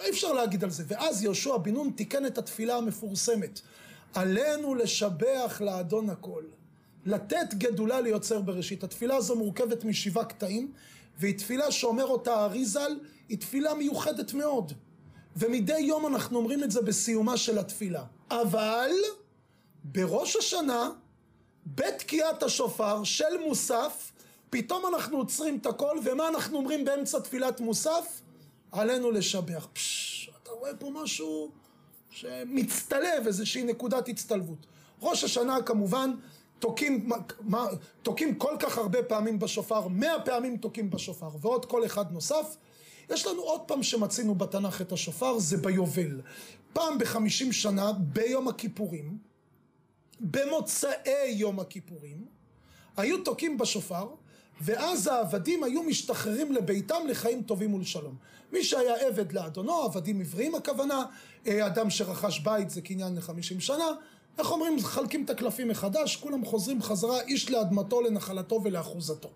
אי 0.00 0.10
אפשר 0.10 0.32
להגיד 0.32 0.64
על 0.64 0.70
זה. 0.70 0.84
ואז 0.88 1.22
יהושע 1.22 1.56
בן 1.56 1.74
נון 1.74 1.90
תיקן 1.90 2.26
את 2.26 2.38
התפילה 2.38 2.76
המפורסמת. 2.76 3.60
עלינו 4.14 4.74
לשבח 4.74 5.60
לאדון 5.64 6.10
הכל. 6.10 6.42
לתת 7.06 7.54
גדולה 7.54 8.00
ליוצר 8.00 8.40
בראשית. 8.40 8.84
התפילה 8.84 9.16
הזו 9.16 9.36
מורכבת 9.36 9.84
משבעה 9.84 10.24
קטעים, 10.24 10.72
והיא 11.18 11.38
תפילה 11.38 11.70
שאומר 11.70 12.06
אותה 12.06 12.34
האריזל, 12.34 12.98
היא 13.28 13.38
תפילה 13.38 13.74
מיוחדת 13.74 14.34
מאוד. 14.34 14.72
ומדי 15.36 15.78
יום 15.78 16.06
אנחנו 16.06 16.38
אומרים 16.38 16.64
את 16.64 16.70
זה 16.70 16.82
בסיומה 16.82 17.36
של 17.36 17.58
התפילה. 17.58 18.04
אבל 18.30 18.90
בראש 19.84 20.36
השנה, 20.36 20.90
בתקיעת 21.66 22.42
השופר 22.42 23.04
של 23.04 23.38
מוסף, 23.46 24.12
פתאום 24.50 24.94
אנחנו 24.94 25.18
עוצרים 25.18 25.58
את 25.58 25.66
הכל, 25.66 25.98
ומה 26.04 26.28
אנחנו 26.28 26.58
אומרים 26.58 26.84
באמצע 26.84 27.20
תפילת 27.20 27.60
מוסף? 27.60 28.20
עלינו 28.72 29.10
לשבח. 29.10 29.68
פשש, 29.72 30.30
אתה 30.42 30.50
רואה 30.50 30.74
פה 30.76 30.90
משהו 30.90 31.50
שמצטלב, 32.10 33.26
איזושהי 33.26 33.64
נקודת 33.64 34.08
הצטלבות. 34.08 34.66
ראש 35.02 35.24
השנה 35.24 35.62
כמובן 35.62 36.12
תוקעים, 36.58 37.08
מה, 37.40 37.66
תוקעים 38.02 38.34
כל 38.34 38.56
כך 38.58 38.78
הרבה 38.78 39.02
פעמים 39.02 39.38
בשופר, 39.38 39.88
מאה 39.88 40.20
פעמים 40.24 40.56
תוקעים 40.56 40.90
בשופר, 40.90 41.28
ועוד 41.40 41.64
כל 41.64 41.86
אחד 41.86 42.12
נוסף. 42.12 42.56
יש 43.10 43.26
לנו 43.26 43.42
עוד 43.42 43.60
פעם 43.60 43.82
שמצינו 43.82 44.34
בתנ"ך 44.34 44.80
את 44.80 44.92
השופר, 44.92 45.38
זה 45.38 45.56
ביובל. 45.56 46.20
פעם 46.72 46.98
בחמישים 46.98 47.52
שנה, 47.52 47.92
ביום 47.92 48.48
הכיפורים, 48.48 49.31
במוצאי 50.22 51.28
יום 51.28 51.60
הכיפורים, 51.60 52.24
היו 52.96 53.24
תוקעים 53.24 53.58
בשופר, 53.58 54.08
ואז 54.60 55.06
העבדים 55.06 55.64
היו 55.64 55.82
משתחררים 55.82 56.52
לביתם 56.52 57.06
לחיים 57.08 57.42
טובים 57.42 57.74
ולשלום. 57.74 58.14
מי 58.52 58.64
שהיה 58.64 58.94
עבד 59.06 59.32
לאדונו, 59.32 59.82
עבדים 59.82 60.20
עבריים 60.20 60.54
הכוונה, 60.54 61.04
אה, 61.46 61.66
אדם 61.66 61.90
שרכש 61.90 62.38
בית 62.40 62.70
זה 62.70 62.80
קניין 62.80 63.16
לחמישים 63.16 63.60
שנה, 63.60 63.86
איך 64.38 64.50
אומרים, 64.50 64.76
מחלקים 64.76 65.24
את 65.24 65.30
הקלפים 65.30 65.68
מחדש, 65.68 66.16
כולם 66.16 66.44
חוזרים 66.44 66.82
חזרה, 66.82 67.20
איש 67.20 67.50
לאדמתו, 67.50 68.00
לנחלתו 68.00 68.60
ולאחוזתו. 68.64 69.30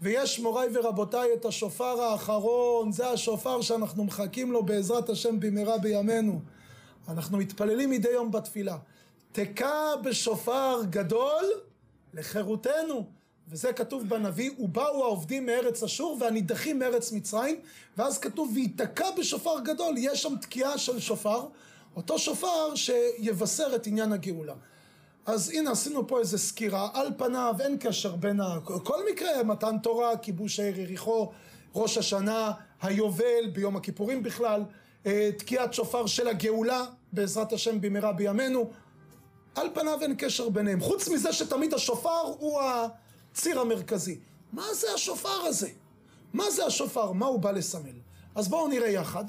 ויש 0.00 0.40
מוריי 0.40 0.68
ורבותיי 0.74 1.28
את 1.34 1.44
השופר 1.44 2.00
האחרון, 2.00 2.92
זה 2.92 3.08
השופר 3.08 3.60
שאנחנו 3.60 4.04
מחכים 4.04 4.52
לו 4.52 4.62
בעזרת 4.62 5.08
השם 5.08 5.40
במהרה 5.40 5.78
בימינו. 5.78 6.40
אנחנו 7.08 7.38
מתפללים 7.38 7.90
מדי 7.90 8.08
יום 8.08 8.30
בתפילה. 8.30 8.76
תקע 9.32 9.96
בשופר 10.04 10.80
גדול 10.90 11.44
לחירותנו. 12.14 13.06
וזה 13.48 13.72
כתוב 13.72 14.08
בנביא, 14.08 14.50
ובאו 14.58 15.04
העובדים 15.04 15.46
מארץ 15.46 15.82
אשור 15.82 16.16
והנידחים 16.20 16.78
מארץ 16.78 17.12
מצרים, 17.12 17.56
ואז 17.96 18.18
כתוב 18.18 18.52
וייתקע 18.54 19.10
בשופר 19.18 19.60
גדול, 19.64 19.94
יש 19.98 20.22
שם 20.22 20.36
תקיעה 20.40 20.78
של 20.78 21.00
שופר, 21.00 21.46
אותו 21.96 22.18
שופר 22.18 22.74
שיבשר 22.74 23.74
את 23.74 23.86
עניין 23.86 24.12
הגאולה. 24.12 24.54
אז 25.26 25.50
הנה 25.50 25.70
עשינו 25.70 26.06
פה 26.06 26.18
איזה 26.18 26.38
סקירה, 26.38 26.88
על 26.94 27.08
פניו 27.16 27.54
אין 27.60 27.76
קשר 27.80 28.16
בין 28.16 28.40
ה... 28.40 28.60
כל 28.64 29.00
מקרה, 29.12 29.42
מתן 29.42 29.78
תורה, 29.78 30.16
כיבוש 30.16 30.60
העיר 30.60 30.80
יריחו, 30.80 31.30
ראש 31.74 31.98
השנה, 31.98 32.52
היובל, 32.82 33.50
ביום 33.52 33.76
הכיפורים 33.76 34.22
בכלל, 34.22 34.64
אה, 35.06 35.30
תקיעת 35.38 35.74
שופר 35.74 36.06
של 36.06 36.28
הגאולה, 36.28 36.84
בעזרת 37.12 37.52
השם 37.52 37.80
במהרה 37.80 38.12
בימינו, 38.12 38.70
על 39.54 39.68
פניו 39.74 39.98
אין 40.02 40.14
קשר 40.18 40.48
ביניהם, 40.48 40.80
חוץ 40.80 41.08
מזה 41.08 41.32
שתמיד 41.32 41.74
השופר 41.74 42.20
הוא 42.38 42.60
הציר 42.62 43.60
המרכזי. 43.60 44.18
מה 44.52 44.74
זה 44.74 44.86
השופר 44.94 45.28
הזה? 45.28 45.68
מה 46.32 46.50
זה 46.50 46.66
השופר? 46.66 47.12
מה 47.12 47.26
הוא 47.26 47.40
בא 47.40 47.50
לסמל? 47.50 47.96
אז 48.34 48.48
בואו 48.48 48.68
נראה 48.68 48.88
יחד. 48.88 49.24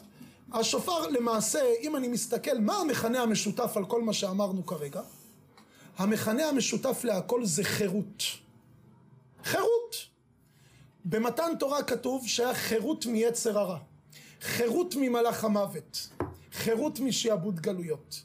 השופר 0.52 1.08
למעשה, 1.08 1.60
אם 1.82 1.96
אני 1.96 2.08
מסתכל 2.08 2.58
מה 2.60 2.78
המכנה 2.78 3.22
המשותף 3.22 3.78
על 3.78 3.86
כל 3.86 4.02
מה 4.02 4.14
שאמרנו 4.14 4.66
כרגע, 4.66 5.02
המכנה 5.98 6.50
המשותף 6.50 7.04
להכל 7.04 7.46
זה 7.46 7.64
חירות. 7.64 8.24
חירות. 9.44 9.96
במתן 11.06 11.52
תורה 11.60 11.84
כתוב 11.84 12.28
שהיה 12.28 12.54
חירות 12.54 13.06
מיצר 13.06 13.60
הרע, 13.60 13.78
חירות 14.42 14.96
ממלאך 14.98 15.44
המוות, 15.44 16.10
חירות 16.54 17.00
משעבוד 17.00 17.60
גלויות. 17.60 18.22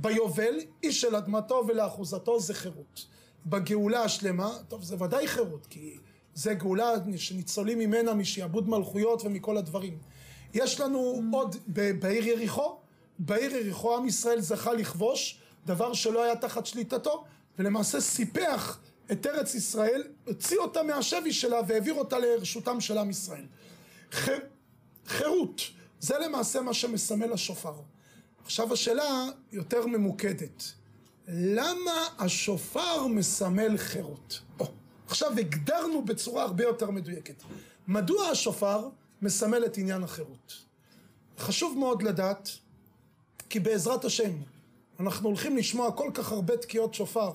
ביובל, 0.00 0.54
איש 0.82 1.00
של 1.00 1.16
אדמתו 1.16 1.64
ולאחוזתו 1.68 2.40
זה 2.40 2.54
חירות. 2.54 3.06
בגאולה 3.46 4.02
השלמה, 4.02 4.50
טוב 4.68 4.82
זה 4.82 4.96
ודאי 5.02 5.28
חירות, 5.28 5.66
כי 5.66 5.96
זה 6.34 6.54
גאולה 6.54 6.92
שניצולים 7.16 7.78
ממנה 7.78 8.14
משעבוד 8.14 8.68
מלכויות 8.68 9.22
ומכל 9.24 9.56
הדברים. 9.56 9.98
יש 10.54 10.80
לנו 10.80 11.22
עוד 11.32 11.56
בעיר 12.00 12.28
יריחו, 12.28 12.76
בעיר 13.18 13.56
יריחו 13.56 13.96
עם 13.96 14.06
ישראל 14.06 14.40
זכה 14.40 14.72
לכבוש, 14.72 15.38
דבר 15.66 15.92
שלא 15.92 16.24
היה 16.24 16.36
תחת 16.36 16.66
שליטתו, 16.66 17.24
ולמעשה 17.58 18.00
סיפח 18.00 18.80
את 19.12 19.26
ארץ 19.26 19.54
ישראל, 19.54 20.02
הוציא 20.26 20.58
אותה 20.58 20.82
מהשבי 20.82 21.32
שלה 21.32 21.60
והעביר 21.66 21.94
אותה 21.94 22.18
לרשותם 22.18 22.80
של 22.80 22.98
עם 22.98 23.10
ישראל. 23.10 23.46
ח... 24.12 24.28
חירות, 25.06 25.60
זה 26.00 26.18
למעשה 26.18 26.60
מה 26.60 26.74
שמסמל 26.74 27.32
השופר. 27.32 27.74
עכשיו 28.44 28.72
השאלה 28.72 29.24
יותר 29.52 29.86
ממוקדת. 29.86 30.72
למה 31.28 32.06
השופר 32.18 33.06
מסמל 33.06 33.76
חירות? 33.76 34.40
או, 34.60 34.66
עכשיו 35.06 35.38
הגדרנו 35.38 36.04
בצורה 36.04 36.42
הרבה 36.42 36.64
יותר 36.64 36.90
מדויקת. 36.90 37.42
מדוע 37.88 38.26
השופר 38.28 38.88
מסמל 39.22 39.64
את 39.66 39.78
עניין 39.78 40.02
החירות? 40.02 40.54
חשוב 41.38 41.78
מאוד 41.78 42.02
לדעת, 42.02 42.50
כי 43.50 43.60
בעזרת 43.60 44.04
השם 44.04 44.30
אנחנו 45.00 45.28
הולכים 45.28 45.56
לשמוע 45.56 45.92
כל 45.92 46.10
כך 46.14 46.32
הרבה 46.32 46.56
תקיעות 46.56 46.94
שופר 46.94 47.32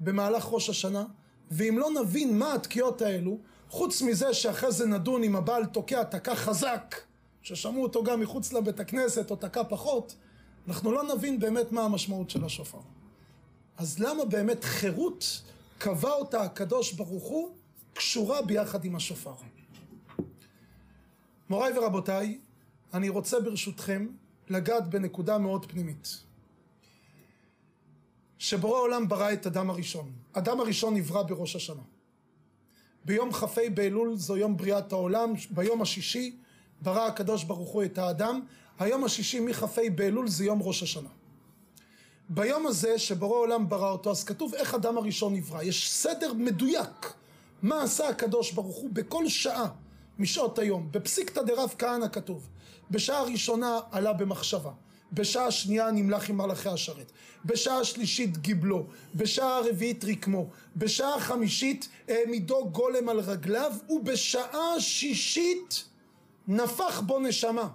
במהלך 0.00 0.46
ראש 0.50 0.70
השנה, 0.70 1.04
ואם 1.50 1.78
לא 1.78 1.90
נבין 2.02 2.38
מה 2.38 2.54
התקיעות 2.54 3.02
האלו, 3.02 3.38
חוץ 3.68 4.02
מזה 4.02 4.34
שאחרי 4.34 4.72
זה 4.72 4.86
נדון 4.86 5.24
אם 5.24 5.36
הבעל 5.36 5.66
תוקע 5.66 6.02
תקע 6.02 6.34
חזק, 6.34 6.96
ששמעו 7.42 7.82
אותו 7.82 8.04
גם 8.04 8.20
מחוץ 8.20 8.52
לבית 8.52 8.80
הכנסת 8.80 9.30
או 9.30 9.36
תקע 9.36 9.62
פחות, 9.68 10.14
אנחנו 10.68 10.92
לא 10.92 11.14
נבין 11.14 11.40
באמת 11.40 11.72
מה 11.72 11.82
המשמעות 11.82 12.30
של 12.30 12.44
השופר. 12.44 12.78
אז 13.76 13.98
למה 13.98 14.24
באמת 14.24 14.64
חירות 14.64 15.42
קבע 15.78 16.10
אותה 16.10 16.42
הקדוש 16.42 16.92
ברוך 16.92 17.24
הוא 17.24 17.54
קשורה 17.94 18.42
ביחד 18.42 18.84
עם 18.84 18.96
השופר? 18.96 19.34
מוריי 21.50 21.78
ורבותיי, 21.78 22.38
אני 22.94 23.08
רוצה 23.08 23.40
ברשותכם 23.40 24.08
לגעת 24.48 24.90
בנקודה 24.90 25.38
מאוד 25.38 25.66
פנימית. 25.66 26.22
שבורא 28.38 28.78
עולם 28.78 29.08
ברא 29.08 29.32
את 29.32 29.46
אדם 29.46 29.70
הראשון. 29.70 30.12
אדם 30.32 30.60
הראשון 30.60 30.94
נברא 30.94 31.22
בראש 31.22 31.56
השנה. 31.56 31.82
ביום 33.04 33.32
כ"ה 33.32 33.46
באלול 33.74 34.16
זו 34.16 34.36
יום 34.36 34.56
בריאת 34.56 34.92
העולם, 34.92 35.32
ביום 35.50 35.82
השישי 35.82 36.36
ברא 36.82 37.06
הקדוש 37.06 37.44
ברוך 37.44 37.68
הוא 37.68 37.84
את 37.84 37.98
האדם, 37.98 38.40
היום 38.82 39.04
השישי 39.04 39.40
מכ"ה 39.40 39.66
באלול 39.94 40.28
זה 40.28 40.44
יום 40.44 40.62
ראש 40.62 40.82
השנה. 40.82 41.08
ביום 42.28 42.66
הזה 42.66 42.98
שבורא 42.98 43.38
עולם 43.38 43.68
ברא 43.68 43.90
אותו, 43.90 44.10
אז 44.10 44.24
כתוב 44.24 44.54
איך 44.54 44.74
אדם 44.74 44.98
הראשון 44.98 45.34
נברא. 45.34 45.62
יש 45.62 45.92
סדר 45.92 46.32
מדויק 46.32 47.12
מה 47.62 47.82
עשה 47.82 48.08
הקדוש 48.08 48.52
ברוך 48.52 48.76
הוא 48.76 48.90
בכל 48.92 49.28
שעה 49.28 49.68
משעות 50.18 50.58
היום. 50.58 50.88
בפסיקתא 50.90 51.42
דרב 51.42 51.74
כהנא 51.78 52.08
כתוב, 52.08 52.48
בשעה 52.90 53.22
ראשונה 53.22 53.80
עלה 53.90 54.12
במחשבה. 54.12 54.70
בשעה 55.12 55.50
שנייה 55.50 55.90
נמלך 55.90 56.28
עם 56.28 56.36
מלאכי 56.36 56.68
השרת, 56.68 57.12
בשעה 57.44 57.84
שלישית 57.84 58.38
גיבלו, 58.38 58.86
בשעה 59.14 59.60
רביעית 59.60 60.04
רקמו, 60.04 60.46
בשעה 60.76 61.20
חמישית 61.20 61.88
העמידו 62.08 62.68
גולם 62.72 63.08
על 63.08 63.20
רגליו, 63.20 63.72
ובשעה 63.88 64.80
שישית 64.80 65.84
נפח 66.48 67.00
בו 67.00 67.18
נשמה. 67.18 67.68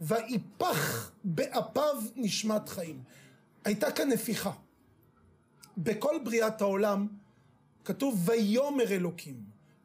ויפח 0.00 1.12
באפיו 1.24 2.02
נשמת 2.16 2.68
חיים. 2.68 3.02
הייתה 3.64 3.92
כאן 3.92 4.08
נפיחה. 4.08 4.52
בכל 5.78 6.16
בריאת 6.24 6.60
העולם 6.60 7.06
כתוב 7.84 8.28
ויאמר 8.28 8.90
אלוקים, 8.90 9.36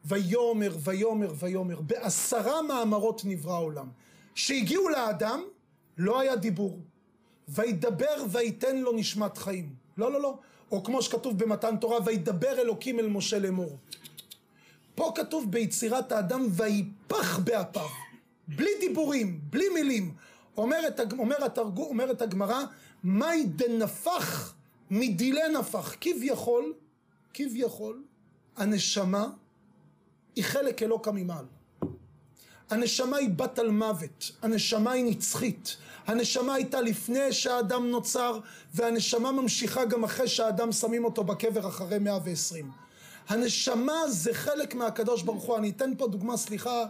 ויאמר, 0.05 0.75
ויאמר, 0.83 1.33
ויאמר, 1.39 1.81
בעשרה 1.81 2.61
מאמרות 2.61 3.21
נברא 3.25 3.53
העולם. 3.53 3.87
שהגיעו 4.35 4.89
לאדם, 4.89 5.43
לא 5.97 6.19
היה 6.19 6.35
דיבור. 6.35 6.79
וידבר 7.47 8.25
ויתן 8.31 8.77
לו 8.77 8.91
נשמת 8.91 9.37
חיים. 9.37 9.75
לא, 9.97 10.11
לא, 10.11 10.21
לא. 10.21 10.37
או 10.71 10.83
כמו 10.83 11.01
שכתוב 11.01 11.43
במתן 11.43 11.77
תורה, 11.77 11.97
וידבר 12.05 12.59
אלוקים 12.59 12.99
אל 12.99 13.07
משה 13.07 13.39
לאמור. 13.39 13.77
פה 14.95 15.11
כתוב 15.15 15.51
ביצירת 15.51 16.11
האדם, 16.11 16.47
ויפח 16.49 17.39
באפיו. 17.39 18.04
בלי 18.47 18.69
דיבורים, 18.79 19.39
בלי 19.49 19.69
מילים. 19.69 20.13
אומרת, 20.57 20.99
אומר 21.19 21.45
התרגו, 21.45 21.85
אומרת 21.85 22.21
הגמרא, 22.21 22.63
מאי 23.03 23.45
דנפח 23.45 24.53
מדילי 24.89 25.49
נפח. 25.59 25.95
כביכול, 26.01 26.73
כביכול, 27.33 28.03
הנשמה 28.57 29.27
היא 30.35 30.43
חלק 30.43 30.83
אלוקא 30.83 31.09
ממעל. 31.09 31.45
הנשמה 32.69 33.17
היא 33.17 33.29
בת 33.29 33.59
על 33.59 33.71
מוות, 33.71 34.31
הנשמה 34.41 34.91
היא 34.91 35.05
נצחית, 35.05 35.77
הנשמה 36.07 36.53
הייתה 36.53 36.81
לפני 36.81 37.33
שהאדם 37.33 37.91
נוצר 37.91 38.39
והנשמה 38.73 39.31
ממשיכה 39.31 39.85
גם 39.85 40.03
אחרי 40.03 40.27
שהאדם 40.27 40.71
שמים 40.71 41.05
אותו 41.05 41.23
בקבר 41.23 41.67
אחרי 41.67 41.99
מאה 41.99 42.19
ועשרים. 42.25 42.71
הנשמה 43.27 44.07
זה 44.07 44.33
חלק 44.33 44.75
מהקדוש 44.75 45.23
ברוך 45.23 45.43
הוא, 45.43 45.57
אני 45.57 45.69
אתן 45.69 45.91
פה 45.97 46.07
דוגמה, 46.07 46.37
סליחה, 46.37 46.85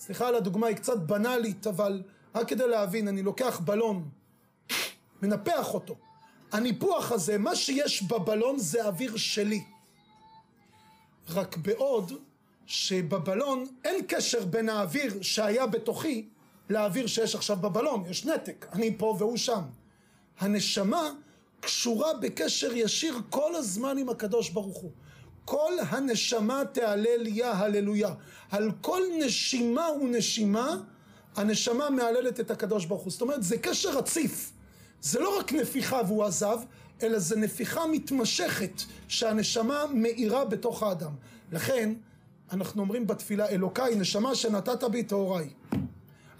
סליחה 0.00 0.28
על 0.28 0.34
הדוגמה, 0.34 0.66
היא 0.66 0.76
קצת 0.76 0.96
בנאלית, 0.96 1.66
אבל 1.66 2.02
רק 2.34 2.48
כדי 2.48 2.68
להבין, 2.68 3.08
אני 3.08 3.22
לוקח 3.22 3.60
בלון, 3.60 4.08
מנפח 5.22 5.74
אותו, 5.74 5.96
הניפוח 6.52 7.12
הזה, 7.12 7.38
מה 7.38 7.56
שיש 7.56 8.02
בבלון 8.02 8.58
זה 8.58 8.86
אוויר 8.86 9.16
שלי. 9.16 9.64
רק 11.28 11.56
בעוד 11.56 12.12
שבבלון 12.66 13.66
אין 13.84 14.04
קשר 14.08 14.44
בין 14.44 14.68
האוויר 14.68 15.22
שהיה 15.22 15.66
בתוכי 15.66 16.28
לאוויר 16.70 17.06
שיש 17.06 17.34
עכשיו 17.34 17.56
בבלון, 17.56 18.04
יש 18.10 18.26
נתק, 18.26 18.66
אני 18.72 18.98
פה 18.98 19.16
והוא 19.18 19.36
שם. 19.36 19.62
הנשמה 20.38 21.10
קשורה 21.60 22.14
בקשר 22.14 22.72
ישיר 22.72 23.14
כל 23.30 23.54
הזמן 23.54 23.98
עם 23.98 24.08
הקדוש 24.08 24.50
ברוך 24.50 24.78
הוא. 24.78 24.90
כל 25.50 25.72
הנשמה 25.88 26.62
תהלל 26.72 27.26
יה 27.26 27.52
הללויה. 27.52 28.14
על 28.50 28.70
כל 28.80 29.02
נשימה 29.18 29.86
ונשימה 30.02 30.76
הנשמה 31.36 31.90
מהללת 31.90 32.40
את 32.40 32.50
הקדוש 32.50 32.86
ברוך 32.86 33.02
הוא. 33.02 33.10
זאת 33.10 33.20
אומרת 33.20 33.42
זה 33.42 33.58
קשר 33.58 33.98
רציף. 33.98 34.52
זה 35.02 35.20
לא 35.20 35.38
רק 35.38 35.52
נפיחה 35.52 36.00
והוא 36.06 36.24
עזב, 36.24 36.58
אלא 37.02 37.18
זה 37.18 37.36
נפיחה 37.36 37.86
מתמשכת 37.86 38.82
שהנשמה 39.08 39.84
מאירה 39.94 40.44
בתוך 40.44 40.82
האדם. 40.82 41.12
לכן 41.52 41.94
אנחנו 42.52 42.82
אומרים 42.82 43.06
בתפילה 43.06 43.48
אלוקיי 43.48 43.94
נשמה 43.94 44.34
שנתת 44.34 44.84
בי 44.84 45.02
טהוריי. 45.02 45.50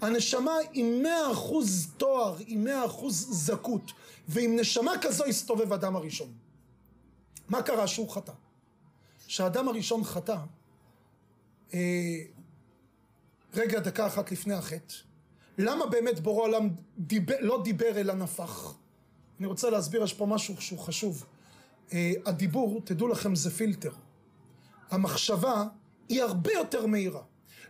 הנשמה 0.01 0.53
עם 0.73 1.03
מאה 1.03 1.31
אחוז 1.31 1.87
תואר, 1.97 2.37
עם 2.47 2.63
מאה 2.63 2.85
אחוז 2.85 3.27
זכות, 3.31 3.91
ועם 4.27 4.55
נשמה 4.59 4.91
כזו 5.01 5.25
הסתובב 5.25 5.73
אדם 5.73 5.95
הראשון. 5.95 6.29
מה 7.49 7.61
קרה 7.61 7.87
שהוא 7.87 8.09
חטא? 8.09 8.31
כשהאדם 9.31 9.67
הראשון 9.67 10.03
חטא, 10.03 10.37
אה, 11.73 11.79
רגע 13.53 13.79
דקה 13.79 14.07
אחת 14.07 14.31
לפני 14.31 14.53
החטא, 14.53 14.93
למה 15.57 15.85
באמת 15.85 16.19
בורא 16.19 16.43
עולם 16.43 16.69
דיבר, 16.97 17.35
לא 17.39 17.61
דיבר 17.63 17.97
אלא 17.97 18.13
נפח? 18.13 18.73
אני 19.39 19.47
רוצה 19.47 19.69
להסביר, 19.69 20.03
יש 20.03 20.13
פה 20.13 20.25
משהו 20.25 20.61
שהוא 20.61 20.79
חשוב. 20.79 21.25
אה, 21.93 22.13
הדיבור, 22.25 22.81
תדעו 22.83 23.07
לכם, 23.07 23.35
זה 23.35 23.51
פילטר. 23.51 23.91
המחשבה 24.89 25.63
היא 26.09 26.21
הרבה 26.21 26.53
יותר 26.53 26.85
מהירה. 26.85 27.21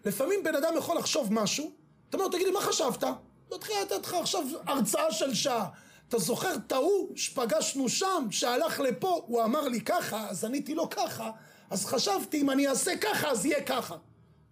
לפעמים 0.06 0.44
בן 0.44 0.56
אדם 0.56 0.74
יכול 0.78 0.98
לחשוב 0.98 1.34
משהו, 1.34 1.72
אתה 2.10 2.18
אומר, 2.18 2.30
תגיד 2.30 2.48
לי, 2.48 2.54
מה 2.54 2.62
חשבת? 2.62 3.04
תתחיל 3.50 3.76
לתת 3.82 4.06
לך 4.06 4.14
עכשיו 4.14 4.44
הרצאה 4.68 5.12
של 5.12 5.34
שעה. 5.34 5.70
אתה 6.10 6.20
זוכר 6.20 6.56
את 6.56 6.72
ההוא 6.72 7.12
שפגשנו 7.16 7.90
שם, 7.90 8.28
שהלך 8.32 8.80
לפה, 8.80 9.22
הוא 9.26 9.44
אמר 9.44 9.68
לי 9.68 9.82
ככה, 9.82 10.30
אז 10.30 10.46
עניתי 10.46 10.76
לו 10.76 10.90
ככה, 10.90 11.32
אז 11.72 11.86
חשבתי, 11.86 12.42
אם 12.42 12.50
אני 12.50 12.68
אעשה 12.68 12.98
ככה, 12.98 13.32
אז 13.32 13.46
יהיה 13.46 13.64
ככה. 13.64 13.96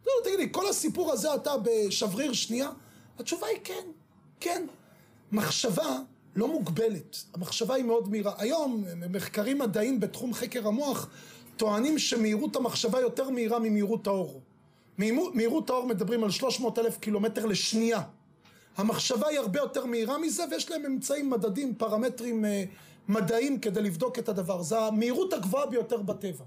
לא, 0.06 0.12
תגיד 0.24 0.40
לי, 0.40 0.48
כל 0.52 0.70
הסיפור 0.70 1.12
הזה 1.12 1.36
אתה 1.36 1.52
בשבריר 1.64 2.34
שנייה? 2.34 2.70
התשובה 3.20 3.48
היא 3.48 3.58
כן, 3.64 3.88
כן. 4.40 4.66
מחשבה 5.32 6.00
לא 6.36 6.48
מוגבלת, 6.48 7.24
המחשבה 7.34 7.76
היא 7.76 7.84
מאוד 7.84 8.10
מהירה. 8.10 8.34
היום 8.38 8.84
מחקרים 9.10 9.60
מדעיים 9.60 10.00
בתחום 10.00 10.34
חקר 10.34 10.68
המוח 10.68 11.10
טוענים 11.58 12.00
שמהירות 12.00 12.56
המחשבה 12.56 13.00
יותר 13.00 13.30
מהירה 13.30 13.60
ממהירות 13.60 14.08
האור. 14.08 14.42
מהירות 15.34 15.70
האור 15.70 15.88
מדברים 15.88 16.24
על 16.24 16.32
300 16.32 16.80
אלף 16.80 16.98
קילומטר 16.98 17.46
לשנייה. 17.46 18.02
המחשבה 18.78 19.28
היא 19.28 19.40
הרבה 19.40 19.60
יותר 19.60 19.86
מהירה 19.86 20.18
מזה 20.18 20.44
ויש 20.52 20.72
להם 20.72 20.86
אמצעים 20.86 21.30
מדדים, 21.30 21.76
פרמטרים 21.76 22.46
אה, 22.46 22.64
מדעיים 23.08 23.60
כדי 23.60 23.82
לבדוק 23.82 24.20
את 24.20 24.30
הדבר. 24.30 24.62
זה 24.62 24.80
המהירות 24.80 25.34
הגבוהה 25.34 25.66
ביותר 25.66 26.02
בטבע. 26.02 26.44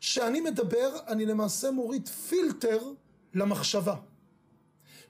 כשאני 0.00 0.40
מדבר 0.40 0.98
אני 1.08 1.26
למעשה 1.26 1.70
מוריד 1.70 2.08
פילטר 2.08 2.80
למחשבה. 3.34 3.94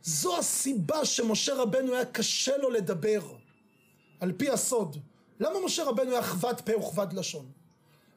זו 0.03 0.38
הסיבה 0.38 1.05
שמשה 1.05 1.55
רבנו 1.55 1.94
היה 1.94 2.05
קשה 2.05 2.57
לו 2.57 2.70
לדבר, 2.70 3.20
על 4.20 4.33
פי 4.33 4.51
הסוד. 4.51 4.96
למה 5.40 5.64
משה 5.64 5.85
רבנו 5.85 6.11
היה 6.11 6.22
כבד 6.22 6.61
פה 6.61 6.77
וכבד 6.77 7.12
לשון? 7.12 7.46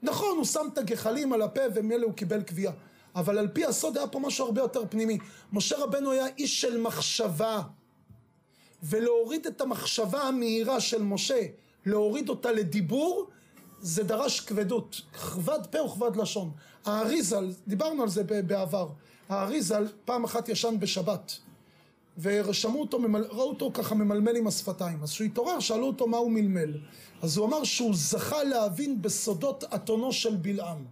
נכון, 0.02 0.38
הוא 0.38 0.46
שם 0.46 0.68
את 0.74 0.78
הגחלים 0.78 1.34
על 1.34 1.42
הפה 1.42 1.62
ומילא 1.76 2.06
הוא 2.06 2.14
קיבל 2.14 2.42
קביעה. 2.42 2.74
אבל 3.16 3.38
על 3.38 3.48
פי 3.48 3.66
הסוד 3.66 3.98
היה 3.98 4.08
פה 4.08 4.20
משהו 4.20 4.46
הרבה 4.46 4.62
יותר 4.62 4.84
פנימי. 4.90 5.18
משה 5.54 5.78
רבנו 5.78 6.12
היה 6.12 6.26
איש 6.38 6.62
של 6.62 6.82
מחשבה. 6.82 7.62
ולהוריד 8.84 9.48
את 9.48 9.62
המחשבה 9.62 10.22
המהירה 10.22 10.80
של 10.80 11.02
משה, 11.02 11.42
להוריד 11.86 12.30
אותה 12.30 12.52
לדיבור, 12.52 13.30
זה 13.82 14.04
דרש 14.04 14.40
כבדות. 14.40 15.02
כבד 15.14 15.60
פה 15.72 15.82
וכבד 15.82 16.16
לשון. 16.16 16.52
האריזל, 16.86 17.52
דיברנו 17.68 18.04
על 18.04 18.10
זה 18.10 18.24
בעבר, 18.24 18.90
האריזל 19.30 19.88
פעם 20.06 20.24
אחת 20.24 20.50
ישן 20.50 20.76
בשבת. 20.80 21.38
ושמעו 22.18 22.82
אותו, 22.82 23.00
ראו 23.30 23.50
אותו 23.50 23.72
ככה 23.74 23.96
ממלמל 23.96 24.36
עם 24.36 24.48
השפתיים. 24.48 25.04
אז 25.04 25.12
כשהוא 25.12 25.26
התעורר 25.26 25.60
שאלו 25.60 25.88
אותו 25.88 26.08
מה 26.08 26.18
הוא 26.18 26.32
מלמל. 26.32 26.78
אז 27.22 27.38
הוא 27.38 27.46
אמר 27.48 27.64
שהוא 27.64 27.92
זכה 27.96 28.44
להבין 28.44 29.02
בסודות 29.02 29.64
אתונו 29.76 30.14
של 30.14 30.36
בלעם. 30.36 30.86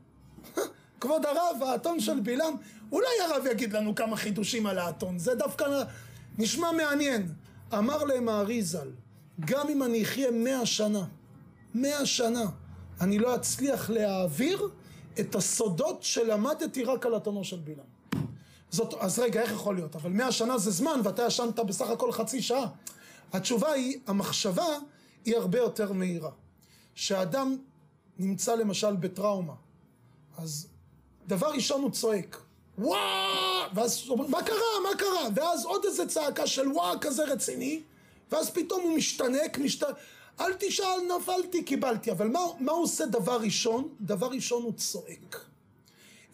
כבוד 1.02 1.26
הרב, 1.26 1.64
האתון 1.64 2.00
של 2.00 2.20
בלעם, 2.20 2.54
אולי 2.92 3.08
הרב 3.26 3.46
יגיד 3.52 3.74
לנו 3.74 3.96
כמה 3.96 4.18
חידושים 4.18 4.66
על 4.66 4.80
האתון, 4.80 5.20
זה 5.20 5.36
דווקא 5.36 5.66
נשמע 6.38 6.72
מעניין. 6.72 7.32
אמר 7.74 8.04
להם 8.04 8.30
האריזל, 8.30 8.88
גם 9.40 9.70
אם 9.70 9.84
אני 9.84 10.04
אחיה 10.04 10.32
מאה 10.32 10.66
שנה, 10.66 11.06
מאה 11.76 12.06
שנה, 12.06 12.46
אני 13.02 13.20
לא 13.20 13.36
אצליח 13.36 13.90
להעביר 13.90 14.70
את 15.20 15.36
הסודות 15.36 16.04
שלמדתי 16.04 16.84
רק 16.84 17.06
על 17.06 17.18
אתונו 17.18 17.44
של 17.44 17.58
בלעם. 17.58 17.98
זאת, 18.72 18.94
אז 19.00 19.20
רגע, 19.20 19.42
איך 19.42 19.52
יכול 19.52 19.76
להיות? 19.76 19.96
אבל 19.96 20.10
מאה 20.10 20.32
שנה 20.32 20.58
זה 20.58 20.72
זמן 20.72 21.00
ואתה 21.04 21.24
ישנת 21.24 21.60
בסך 21.60 21.90
הכל 21.90 22.12
חצי 22.12 22.42
שעה. 22.42 22.68
התשובה 23.34 23.72
היא, 23.72 24.00
המחשבה 24.08 24.66
היא 25.26 25.36
הרבה 25.36 25.58
יותר 25.58 25.94
מהירה. 25.94 26.32
כשאדם 26.96 27.58
נמצא 28.20 28.56
למשל 28.56 28.96
בטראומה, 28.96 29.54
אז 30.38 30.68
דבר 31.28 31.48
ראשון 31.48 31.82
הוא 31.82 31.92
צועק, 31.92 32.42
וואו! 32.78 32.98
ואז 33.76 34.04
הוא 34.08 34.18
אומר, 34.18 34.28
מה 34.28 34.44
קרה? 34.44 34.58
מה 34.84 34.98
קרה? 34.98 35.30
ואז 35.36 35.66
עוד 35.66 35.86
איזה 35.86 36.08
צעקה 36.08 36.48
של 36.48 36.68
וואו 36.72 37.00
כזה 37.02 37.26
רציני, 37.26 37.82
ואז 38.32 38.50
פתאום 38.50 38.82
הוא 38.82 38.96
משתנק, 38.96 39.58
משת... 39.58 39.84
אל 40.40 40.54
תשאל, 40.60 41.18
נפלתי, 41.18 41.64
קיבלתי. 41.64 42.12
אבל 42.12 42.28
מה, 42.28 42.40
מה 42.60 42.72
הוא 42.72 42.84
עושה 42.84 43.06
דבר 43.06 43.42
ראשון? 43.42 43.90
דבר 44.02 44.28
ראשון 44.28 44.64
הוא 44.64 44.74
צועק. 44.74 45.46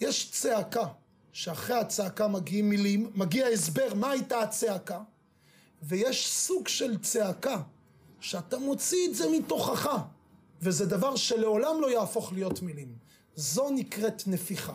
יש 0.01 0.31
צעקה. 0.31 0.87
שאחרי 1.33 1.75
הצעקה 1.75 2.27
מגיעים 2.27 2.69
מילים, 2.69 3.11
מגיע 3.15 3.47
הסבר 3.47 3.93
מה 3.93 4.11
הייתה 4.11 4.39
הצעקה, 4.39 4.99
ויש 5.83 6.31
סוג 6.31 6.67
של 6.67 6.97
צעקה 6.97 7.61
שאתה 8.19 8.59
מוציא 8.59 9.07
את 9.09 9.15
זה 9.15 9.29
מתוכך, 9.29 9.89
וזה 10.61 10.85
דבר 10.85 11.15
שלעולם 11.15 11.81
לא 11.81 11.91
יהפוך 11.91 12.33
להיות 12.33 12.61
מילים. 12.61 12.95
זו 13.35 13.69
נקראת 13.69 14.23
נפיחה. 14.27 14.73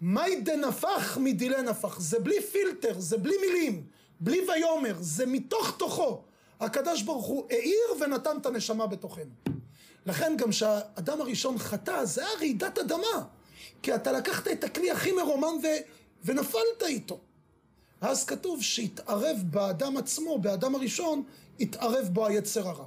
מהי 0.00 0.40
דנפח 0.40 1.18
מדילי 1.20 1.62
נפח? 1.62 2.00
זה 2.00 2.18
בלי 2.18 2.42
פילטר, 2.42 3.00
זה 3.00 3.18
בלי 3.18 3.34
מילים. 3.40 3.86
בלי 4.20 4.40
ויאמר, 4.48 4.96
זה 5.00 5.26
מתוך 5.26 5.74
תוכו. 5.76 6.22
הקדוש 6.60 7.02
ברוך 7.02 7.26
הוא 7.26 7.46
האיר 7.50 7.80
ונתן 8.00 8.36
את 8.40 8.46
הנשמה 8.46 8.86
בתוכנו. 8.86 9.32
לכן 10.06 10.36
גם 10.38 10.50
כשהאדם 10.50 11.20
הראשון 11.20 11.58
חטא, 11.58 12.04
זה 12.04 12.26
היה 12.26 12.38
רעידת 12.38 12.78
אדמה. 12.78 13.24
כי 13.82 13.94
אתה 13.94 14.12
לקחת 14.12 14.48
את 14.48 14.64
הכלי 14.64 14.90
הכי 14.90 15.12
מרומן 15.12 15.56
ו... 15.62 15.66
ונפלת 16.24 16.82
איתו. 16.82 17.18
אז 18.00 18.24
כתוב 18.24 18.62
שהתערב 18.62 19.36
באדם 19.50 19.96
עצמו, 19.96 20.38
באדם 20.38 20.74
הראשון, 20.74 21.22
התערב 21.60 22.08
בו 22.12 22.26
היצר 22.26 22.68
הרע. 22.68 22.86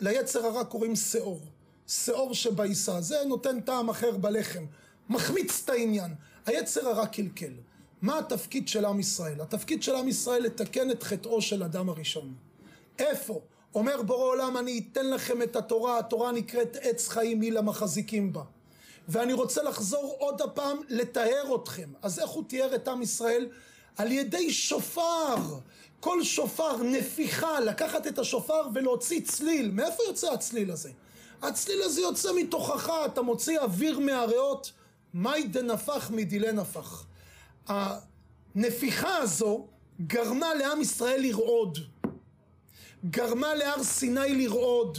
ליצר 0.00 0.46
הרע 0.46 0.64
קוראים 0.64 0.96
שאור. 0.96 1.40
שאור 1.86 2.34
שבעיסה. 2.34 3.00
זה 3.00 3.16
נותן 3.26 3.60
טעם 3.60 3.88
אחר 3.88 4.16
בלחם. 4.16 4.64
מחמיץ 5.08 5.62
את 5.64 5.70
העניין. 5.70 6.14
היצר 6.46 6.88
הרע 6.88 7.06
קלקל. 7.06 7.52
מה 8.02 8.18
התפקיד 8.18 8.68
של 8.68 8.84
עם 8.84 9.00
ישראל? 9.00 9.40
התפקיד 9.40 9.82
של 9.82 9.94
עם 9.94 10.08
ישראל 10.08 10.42
לתקן 10.42 10.90
את 10.90 11.02
חטאו 11.02 11.42
של 11.42 11.62
אדם 11.62 11.88
הראשון. 11.88 12.34
איפה? 12.98 13.40
אומר 13.74 14.02
בורא 14.02 14.24
עולם 14.24 14.56
אני 14.56 14.84
אתן 14.92 15.10
לכם 15.10 15.42
את 15.42 15.56
התורה, 15.56 15.98
התורה 15.98 16.32
נקראת 16.32 16.76
עץ 16.80 17.08
חיים 17.08 17.40
היא 17.40 17.52
למחזיקים 17.52 18.32
בה. 18.32 18.42
ואני 19.08 19.32
רוצה 19.32 19.62
לחזור 19.62 20.16
עוד 20.18 20.42
הפעם 20.42 20.76
לטהר 20.88 21.56
אתכם. 21.62 21.88
אז 22.02 22.18
איך 22.18 22.30
הוא 22.30 22.44
תיאר 22.48 22.74
את 22.74 22.88
עם 22.88 23.02
ישראל? 23.02 23.48
על 23.96 24.12
ידי 24.12 24.52
שופר. 24.52 25.36
כל 26.00 26.24
שופר, 26.24 26.82
נפיחה, 26.82 27.60
לקחת 27.60 28.06
את 28.06 28.18
השופר 28.18 28.62
ולהוציא 28.74 29.20
צליל. 29.24 29.70
מאיפה 29.70 30.02
יוצא 30.08 30.32
הצליל 30.32 30.70
הזה? 30.70 30.90
הצליל 31.42 31.82
הזה 31.82 32.00
יוצא 32.00 32.32
מתוכך, 32.36 32.92
אתה 33.06 33.22
מוציא 33.22 33.60
אוויר 33.60 33.98
מהריאות. 33.98 34.72
מאי 35.14 35.42
דנפח 35.42 36.10
מדילי 36.10 36.52
נפח. 36.52 37.06
הנפיחה 37.68 39.16
הזו 39.16 39.66
גרמה 40.06 40.54
לעם 40.54 40.80
ישראל 40.80 41.20
לרעוד. 41.20 41.78
גרמה 43.04 43.54
להר 43.54 43.82
סיני 43.82 44.34
לרעוד. 44.34 44.98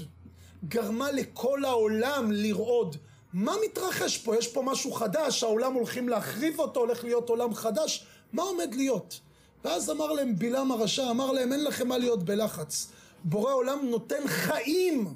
גרמה 0.68 1.12
לכל 1.12 1.66
העולם 1.66 2.32
לרעוד. 2.32 2.96
מה 3.34 3.54
מתרחש 3.66 4.18
פה? 4.18 4.36
יש 4.36 4.48
פה 4.48 4.62
משהו 4.62 4.92
חדש, 4.92 5.44
העולם 5.44 5.74
הולכים 5.74 6.10
להחריב 6.10 6.60
אותו, 6.60 6.80
הולך 6.80 7.04
להיות 7.04 7.30
עולם 7.30 7.54
חדש, 7.54 8.06
מה 8.34 8.44
עומד 8.44 8.76
להיות? 8.76 9.20
ואז 9.66 9.90
אמר 9.90 10.12
להם 10.12 10.36
בלעם 10.36 10.72
הרשע, 10.72 11.10
אמר 11.10 11.32
להם 11.32 11.54
אין 11.54 11.64
לכם 11.64 11.88
מה 11.88 11.98
להיות 11.98 12.24
בלחץ. 12.24 12.88
בורא 13.24 13.54
עולם 13.54 13.80
נותן 13.86 14.28
חיים 14.28 15.16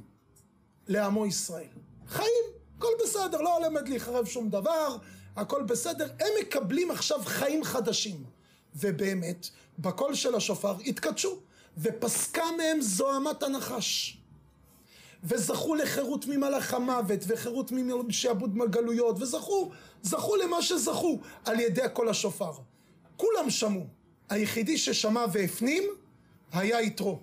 לעמו 0.87 1.25
ישראל. 1.25 1.67
חיים, 2.07 2.43
הכל 2.77 2.91
בסדר, 3.03 3.41
לא 3.41 3.67
עומד 3.67 3.89
להיחרב 3.89 4.25
שום 4.25 4.49
דבר, 4.49 4.97
הכל 5.35 5.63
בסדר. 5.63 6.09
הם 6.19 6.31
מקבלים 6.41 6.91
עכשיו 6.91 7.19
חיים 7.25 7.63
חדשים. 7.63 8.23
ובאמת, 8.75 9.49
בקול 9.79 10.15
של 10.15 10.35
השופר 10.35 10.75
התקדשו, 10.85 11.39
ופסקה 11.77 12.43
מהם 12.57 12.81
זוהמת 12.81 13.43
הנחש. 13.43 14.17
וזכו 15.23 15.75
לחירות 15.75 16.25
ממלאך 16.27 16.73
המוות, 16.73 17.19
וחירות 17.27 17.71
משעבוד 18.07 18.57
מגלויות, 18.57 19.21
וזכו, 19.21 19.71
זכו 20.03 20.35
למה 20.35 20.61
שזכו 20.61 21.19
על 21.45 21.59
ידי 21.59 21.81
הקול 21.81 22.09
השופר. 22.09 22.51
כולם 23.17 23.49
שמעו. 23.49 23.85
היחידי 24.29 24.77
ששמע 24.77 25.25
והפנים 25.33 25.83
היה 26.53 26.81
יתרו. 26.81 27.19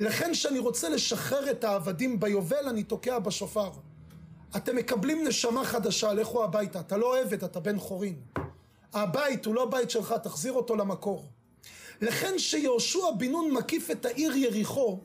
לכן 0.00 0.32
כשאני 0.32 0.58
רוצה 0.58 0.88
לשחרר 0.88 1.50
את 1.50 1.64
העבדים 1.64 2.20
ביובל, 2.20 2.68
אני 2.68 2.82
תוקע 2.82 3.18
בשופר. 3.18 3.70
אתם 4.56 4.76
מקבלים 4.76 5.28
נשמה 5.28 5.64
חדשה, 5.64 6.12
לכו 6.12 6.44
הביתה. 6.44 6.80
אתה 6.80 6.96
לא 6.96 7.20
עבד, 7.20 7.44
אתה 7.44 7.60
בן 7.60 7.78
חורין. 7.78 8.20
הבית 8.92 9.46
הוא 9.46 9.54
לא 9.54 9.66
בית 9.66 9.90
שלך, 9.90 10.14
תחזיר 10.22 10.52
אותו 10.52 10.76
למקור. 10.76 11.28
לכן 12.00 12.38
שיהושע 12.38 13.10
בן 13.18 13.30
נון 13.30 13.50
מקיף 13.50 13.90
את 13.90 14.06
העיר 14.06 14.36
יריחו, 14.36 14.98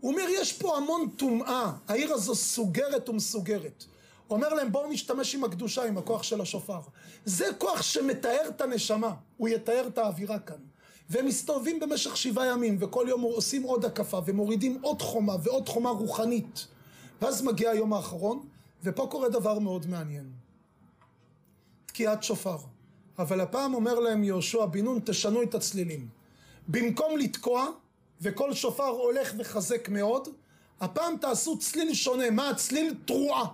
הוא 0.00 0.12
אומר, 0.12 0.24
יש 0.28 0.52
פה 0.52 0.76
המון 0.76 1.08
טומאה, 1.16 1.72
העיר 1.88 2.12
הזו 2.12 2.34
סוגרת 2.34 3.08
ומסוגרת. 3.08 3.84
אומר 4.30 4.54
להם, 4.54 4.72
בואו 4.72 4.90
נשתמש 4.90 5.34
עם 5.34 5.44
הקדושה, 5.44 5.84
עם 5.84 5.98
הכוח 5.98 6.22
של 6.22 6.40
השופר. 6.40 6.80
זה 7.24 7.46
כוח 7.58 7.82
שמתאר 7.82 8.48
את 8.48 8.60
הנשמה, 8.60 9.14
הוא 9.36 9.48
יתאר 9.48 9.86
את 9.86 9.98
האווירה 9.98 10.38
כאן. 10.38 10.56
והם 11.10 11.26
מסתובבים 11.26 11.80
במשך 11.80 12.16
שבעה 12.16 12.46
ימים, 12.46 12.76
וכל 12.80 13.06
יום 13.08 13.20
עושים 13.20 13.62
עוד 13.62 13.84
הקפה, 13.84 14.20
ומורידים 14.26 14.78
עוד 14.82 15.02
חומה, 15.02 15.36
ועוד 15.42 15.68
חומה 15.68 15.90
רוחנית. 15.90 16.66
ואז 17.22 17.42
מגיע 17.42 17.70
היום 17.70 17.92
האחרון, 17.92 18.42
ופה 18.82 19.06
קורה 19.10 19.28
דבר 19.28 19.58
מאוד 19.58 19.86
מעניין. 19.86 20.30
תקיעת 21.86 22.22
שופר. 22.22 22.56
אבל 23.18 23.40
הפעם 23.40 23.74
אומר 23.74 24.00
להם 24.00 24.24
יהושע 24.24 24.66
בן 24.66 24.84
נון, 24.84 25.00
תשנו 25.04 25.42
את 25.42 25.54
הצלילים. 25.54 26.21
במקום 26.68 27.18
לתקוע, 27.18 27.66
וכל 28.20 28.54
שופר 28.54 28.88
הולך 28.88 29.34
וחזק 29.38 29.88
מאוד, 29.88 30.28
הפעם 30.80 31.16
תעשו 31.16 31.58
צליל 31.58 31.94
שונה. 31.94 32.30
מה 32.30 32.50
הצליל? 32.50 32.94
תרועה. 33.04 33.46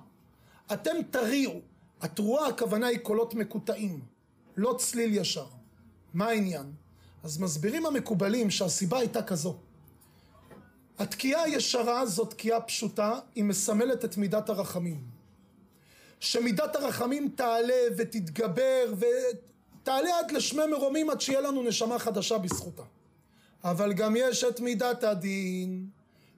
אתם 0.73 0.97
תריעו. 1.11 1.61
התרועה 2.01 2.49
הכוונה 2.49 2.87
היא 2.87 2.99
קולות 2.99 3.35
מקוטעים, 3.35 4.01
לא 4.57 4.75
צליל 4.79 5.15
ישר. 5.15 5.47
מה 6.15 6.27
העניין? 6.27 6.73
אז 7.23 7.39
מסבירים 7.39 7.87
המקובלים 7.87 8.51
שהסיבה 8.51 8.99
הייתה 8.99 9.23
כזו. 9.23 9.57
התקיעה 10.99 11.43
הישרה 11.43 12.07
זו 12.07 12.25
תקיעה 12.25 12.61
פשוטה, 12.61 13.19
היא 13.35 13.45
מסמלת 13.45 14.05
את 14.05 14.17
מידת 14.17 14.49
הרחמים. 14.49 15.01
שמידת 16.21 16.77
הרחמים 16.77 17.29
תעלה 17.35 17.83
ותתגבר 17.97 18.95
ותעלה 18.99 20.19
עד 20.19 20.31
לשמי 20.31 20.67
מרומים 20.67 21.11
עד 21.11 21.21
שיהיה 21.21 21.41
לנו 21.41 21.63
נשמה 21.63 21.99
חדשה 21.99 22.39
בזכותה. 22.39 22.83
אבל 23.65 23.93
גם 23.93 24.15
יש 24.17 24.45
את 24.45 24.61
מידת 24.61 25.05
הדין, 25.05 25.87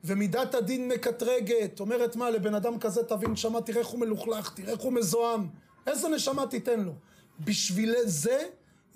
ומידת 0.04 0.54
הדין 0.54 0.88
מקטרגת. 0.88 1.80
אומרת 1.80 2.16
מה, 2.16 2.30
לבן 2.30 2.54
אדם 2.54 2.78
כזה 2.78 3.02
תבין 3.02 3.30
נשמה, 3.30 3.60
תראה 3.60 3.78
איך 3.78 3.88
הוא 3.88 4.00
מלוכלך, 4.00 4.52
תראה 4.54 4.72
איך 4.72 4.80
הוא 4.80 4.92
מזוהם. 4.92 5.48
איזה 5.86 6.08
נשמה 6.08 6.46
תיתן 6.46 6.80
לו? 6.80 6.92
בשביל 7.40 7.94
זה 8.04 8.46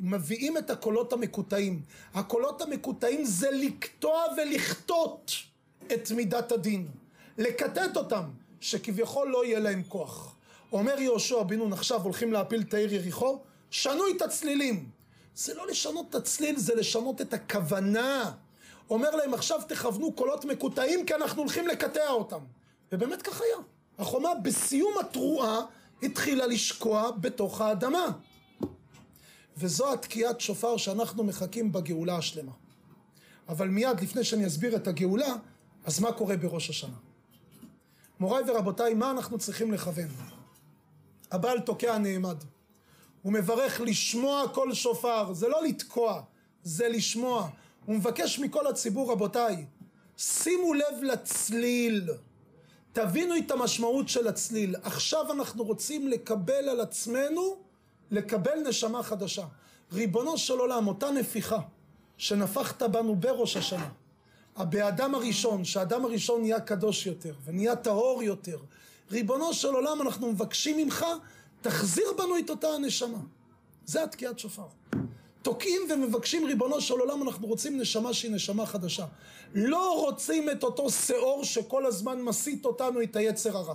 מביאים 0.00 0.58
את 0.58 0.70
הקולות 0.70 1.12
המקוטעים. 1.12 1.82
הקולות 2.14 2.62
המקוטעים 2.62 3.24
זה 3.24 3.50
לקטוע 3.50 4.22
ולכתות 4.36 5.32
את 5.94 6.10
מידת 6.10 6.52
הדין. 6.52 6.88
לקטט 7.38 7.96
אותם, 7.96 8.24
שכביכול 8.60 9.28
לא 9.28 9.44
יהיה 9.44 9.58
להם 9.58 9.82
כוח. 9.88 10.36
אומר 10.72 11.00
יהושע 11.00 11.42
בן 11.42 11.58
נון, 11.58 11.72
עכשיו 11.72 12.02
הולכים 12.02 12.32
להפיל 12.32 12.60
את 12.60 12.74
העיר 12.74 12.94
יריחו, 12.94 13.38
שנו 13.70 14.02
את 14.16 14.22
הצלילים. 14.22 14.88
זה 15.34 15.54
לא 15.54 15.66
לשנות 15.66 16.06
את 16.10 16.14
הצליל, 16.14 16.58
זה 16.58 16.74
לשנות 16.74 17.20
את 17.20 17.32
הכוונה. 17.32 18.32
אומר 18.90 19.10
להם 19.16 19.34
עכשיו 19.34 19.60
תכוונו 19.68 20.12
קולות 20.12 20.44
מקוטעים 20.44 21.06
כי 21.06 21.14
אנחנו 21.14 21.42
הולכים 21.42 21.68
לקטע 21.68 22.08
אותם. 22.08 22.40
ובאמת 22.92 23.22
כך 23.22 23.40
היה. 23.40 23.56
החומה 23.98 24.34
בסיום 24.42 24.94
התרועה 25.00 25.60
התחילה 26.02 26.46
לשקוע 26.46 27.10
בתוך 27.10 27.60
האדמה. 27.60 28.06
וזו 29.56 29.92
התקיעת 29.92 30.40
שופר 30.40 30.76
שאנחנו 30.76 31.24
מחכים 31.24 31.72
בגאולה 31.72 32.16
השלמה. 32.16 32.52
אבל 33.48 33.68
מיד 33.68 34.00
לפני 34.00 34.24
שאני 34.24 34.46
אסביר 34.46 34.76
את 34.76 34.88
הגאולה, 34.88 35.34
אז 35.84 36.00
מה 36.00 36.12
קורה 36.12 36.36
בראש 36.36 36.70
השנה? 36.70 36.96
מוריי 38.20 38.44
ורבותיי, 38.50 38.94
מה 38.94 39.10
אנחנו 39.10 39.38
צריכים 39.38 39.72
לכוון? 39.72 40.08
הבעל 41.30 41.60
תוקע 41.60 41.98
נעמד. 41.98 42.36
הוא 43.24 43.32
מברך 43.32 43.80
לשמוע 43.80 44.48
כל 44.48 44.74
שופר, 44.74 45.32
זה 45.32 45.48
לא 45.48 45.62
לתקוע, 45.62 46.22
זה 46.62 46.88
לשמוע. 46.88 47.48
הוא 47.86 47.96
מבקש 47.96 48.38
מכל 48.38 48.66
הציבור, 48.66 49.12
רבותיי, 49.12 49.64
שימו 50.16 50.74
לב 50.74 51.02
לצליל, 51.02 52.10
תבינו 52.92 53.36
את 53.36 53.50
המשמעות 53.50 54.08
של 54.08 54.28
הצליל. 54.28 54.76
עכשיו 54.82 55.32
אנחנו 55.32 55.64
רוצים 55.64 56.08
לקבל 56.08 56.68
על 56.68 56.80
עצמנו, 56.80 57.56
לקבל 58.10 58.58
נשמה 58.68 59.02
חדשה. 59.02 59.44
ריבונו 59.92 60.38
של 60.38 60.58
עולם, 60.58 60.86
אותה 60.86 61.10
נפיחה 61.10 61.58
שנפחת 62.16 62.82
בנו 62.82 63.16
בראש 63.16 63.56
השנה, 63.56 63.88
באדם 64.58 65.14
הראשון, 65.14 65.64
שהאדם 65.64 66.04
הראשון 66.04 66.40
נהיה 66.40 66.60
קדוש 66.60 67.06
יותר 67.06 67.34
ונהיה 67.44 67.76
טהור 67.76 68.22
יותר, 68.22 68.58
ריבונו 69.10 69.52
של 69.54 69.74
עולם, 69.74 70.02
אנחנו 70.02 70.32
מבקשים 70.32 70.76
ממך 70.76 71.06
תחזיר 71.64 72.12
בנו 72.18 72.38
את 72.38 72.50
אותה 72.50 72.68
הנשמה. 72.68 73.18
זה 73.86 74.02
התקיעת 74.02 74.38
שופר. 74.38 74.66
תוקעים 75.42 75.82
ומבקשים 75.90 76.44
ריבונו 76.44 76.80
של 76.80 76.94
עולם, 76.94 77.22
אנחנו 77.22 77.46
רוצים 77.46 77.80
נשמה 77.80 78.12
שהיא 78.12 78.30
נשמה 78.30 78.66
חדשה. 78.66 79.06
לא 79.54 80.00
רוצים 80.00 80.50
את 80.50 80.64
אותו 80.64 80.90
שאור 80.90 81.44
שכל 81.44 81.86
הזמן 81.86 82.22
מסית 82.22 82.64
אותנו 82.64 83.02
את 83.02 83.16
היצר 83.16 83.56
הרע. 83.56 83.74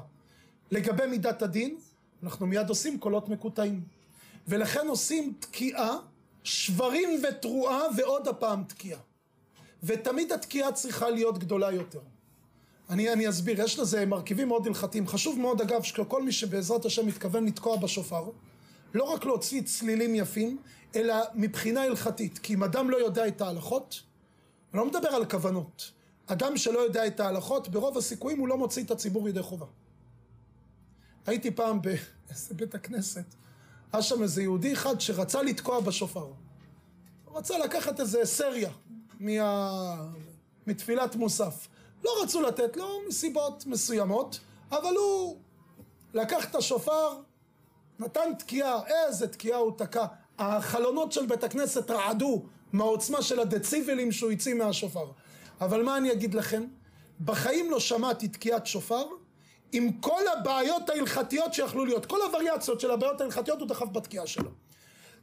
לגבי 0.71 1.06
מידת 1.08 1.41
הדין, 1.41 1.78
אנחנו 2.23 2.47
מיד 2.47 2.69
עושים 2.69 2.99
קולות 2.99 3.30
מקוטעים. 3.30 3.82
ולכן 4.47 4.88
עושים 4.88 5.34
תקיעה, 5.39 5.97
שברים 6.43 7.21
ותרועה 7.30 7.82
ועוד 7.97 8.28
הפעם 8.28 8.63
תקיעה. 8.63 8.99
ותמיד 9.84 10.32
התקיעה 10.32 10.71
צריכה 10.71 11.10
להיות 11.10 11.38
גדולה 11.38 11.71
יותר. 11.71 11.99
אני, 12.89 13.13
אני 13.13 13.30
אסביר, 13.30 13.62
יש 13.62 13.80
לזה 13.80 14.06
מרכיבים 14.06 14.47
מאוד 14.47 14.67
הלכתיים. 14.67 15.08
חשוב 15.08 15.39
מאוד 15.39 15.62
אגב 15.62 15.84
שכל 15.84 16.23
מי 16.23 16.32
שבעזרת 16.32 16.86
השם 16.86 17.08
מתכוון 17.08 17.45
לתקוע 17.45 17.78
בשופר, 17.78 18.30
לא 18.93 19.04
רק 19.04 19.25
להוציא 19.25 19.62
צלילים 19.62 20.15
יפים, 20.15 20.58
אלא 20.95 21.15
מבחינה 21.34 21.84
הלכתית. 21.84 22.38
כי 22.38 22.54
אם 22.54 22.63
אדם 22.63 22.89
לא 22.89 22.97
יודע 22.97 23.28
את 23.28 23.41
ההלכות, 23.41 24.02
אני 24.73 24.80
לא 24.80 24.86
מדבר 24.86 25.10
על 25.10 25.25
כוונות. 25.25 25.91
אדם 26.28 26.58
שלא 26.58 26.80
יודע 26.80 27.08
את 27.08 27.19
ההלכות, 27.19 27.67
ברוב 27.67 27.97
הסיכויים 27.97 28.39
הוא 28.39 28.47
לא 28.47 28.58
מוציא 28.58 28.84
את 28.84 28.91
הציבור 28.91 29.30
ידי 29.30 29.41
חובה. 29.41 29.65
הייתי 31.25 31.52
פעם 31.52 31.82
באיזה 31.82 32.54
בית 32.60 32.75
הכנסת, 32.75 33.25
היה 33.93 34.02
שם 34.02 34.23
איזה 34.23 34.41
יהודי 34.41 34.73
אחד 34.73 35.02
שרצה 35.02 35.41
לתקוע 35.41 35.80
בשופר. 35.80 36.28
הוא 37.25 37.38
רצה 37.38 37.58
לקחת 37.58 37.99
איזה 37.99 38.25
סריה 38.25 38.71
מה... 39.19 39.95
מתפילת 40.67 41.15
מוסף. 41.15 41.67
לא 42.03 42.12
רצו 42.23 42.41
לתת 42.41 42.77
לו 42.77 42.99
מסיבות 43.07 43.65
מסוימות, 43.65 44.39
אבל 44.71 44.95
הוא 44.95 45.38
לקח 46.13 46.49
את 46.49 46.55
השופר, 46.55 47.17
נתן 47.99 48.33
תקיעה, 48.39 48.79
איזה 48.88 49.27
תקיעה 49.27 49.59
הוא 49.59 49.71
תקע. 49.77 50.05
החלונות 50.39 51.12
של 51.12 51.25
בית 51.25 51.43
הכנסת 51.43 51.91
רעדו 51.91 52.43
מהעוצמה 52.73 53.21
של 53.21 53.39
הדציבלים 53.39 54.12
שהוא 54.12 54.31
הוציא 54.31 54.53
מהשופר. 54.53 55.05
אבל 55.62 55.83
מה 55.83 55.97
אני 55.97 56.12
אגיד 56.12 56.33
לכם? 56.33 56.63
בחיים 57.25 57.71
לא 57.71 57.79
שמעתי 57.79 58.27
תקיעת 58.27 58.67
שופר 58.67 59.05
עם 59.71 59.91
כל 59.91 60.21
הבעיות 60.27 60.89
ההלכתיות 60.89 61.53
שיכלו 61.53 61.85
להיות. 61.85 62.05
כל 62.05 62.21
הווריאציות 62.21 62.79
של 62.79 62.91
הבעיות 62.91 63.21
ההלכתיות 63.21 63.59
הוא 63.59 63.67
דחף 63.67 63.88
בתקיעה 63.91 64.27
שלו. 64.27 64.51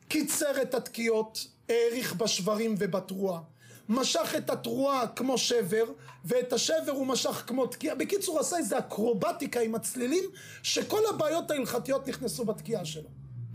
קיצר 0.08 0.62
את 0.62 0.74
התקיעות, 0.74 1.46
האריך 1.68 2.14
בשברים 2.14 2.74
ובתרועה. 2.78 3.40
משך 3.88 4.34
את 4.38 4.50
התרועה 4.50 5.06
כמו 5.06 5.38
שבר, 5.38 5.84
ואת 6.24 6.52
השבר 6.52 6.92
הוא 6.92 7.06
משך 7.06 7.44
כמו 7.46 7.66
תקיעה. 7.66 7.94
בקיצור, 7.94 8.40
עשה 8.40 8.56
איזה 8.56 8.78
אקרובטיקה 8.78 9.60
עם 9.60 9.74
הצלילים, 9.74 10.24
שכל 10.62 11.00
הבעיות 11.14 11.50
ההלכתיות 11.50 12.08
נכנסו 12.08 12.44
בתקיעה 12.44 12.84
שלו. 12.84 13.08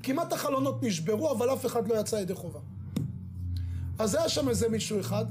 כמעט 0.03 0.33
החלונות 0.33 0.83
נשברו, 0.83 1.31
אבל 1.31 1.53
אף 1.53 1.65
אחד 1.65 1.87
לא 1.87 1.95
יצא 1.95 2.15
ידי 2.15 2.35
חובה. 2.35 2.59
אז 3.99 4.15
היה 4.15 4.29
שם 4.29 4.49
איזה 4.49 4.69
מישהו 4.69 4.99
אחד, 4.99 5.25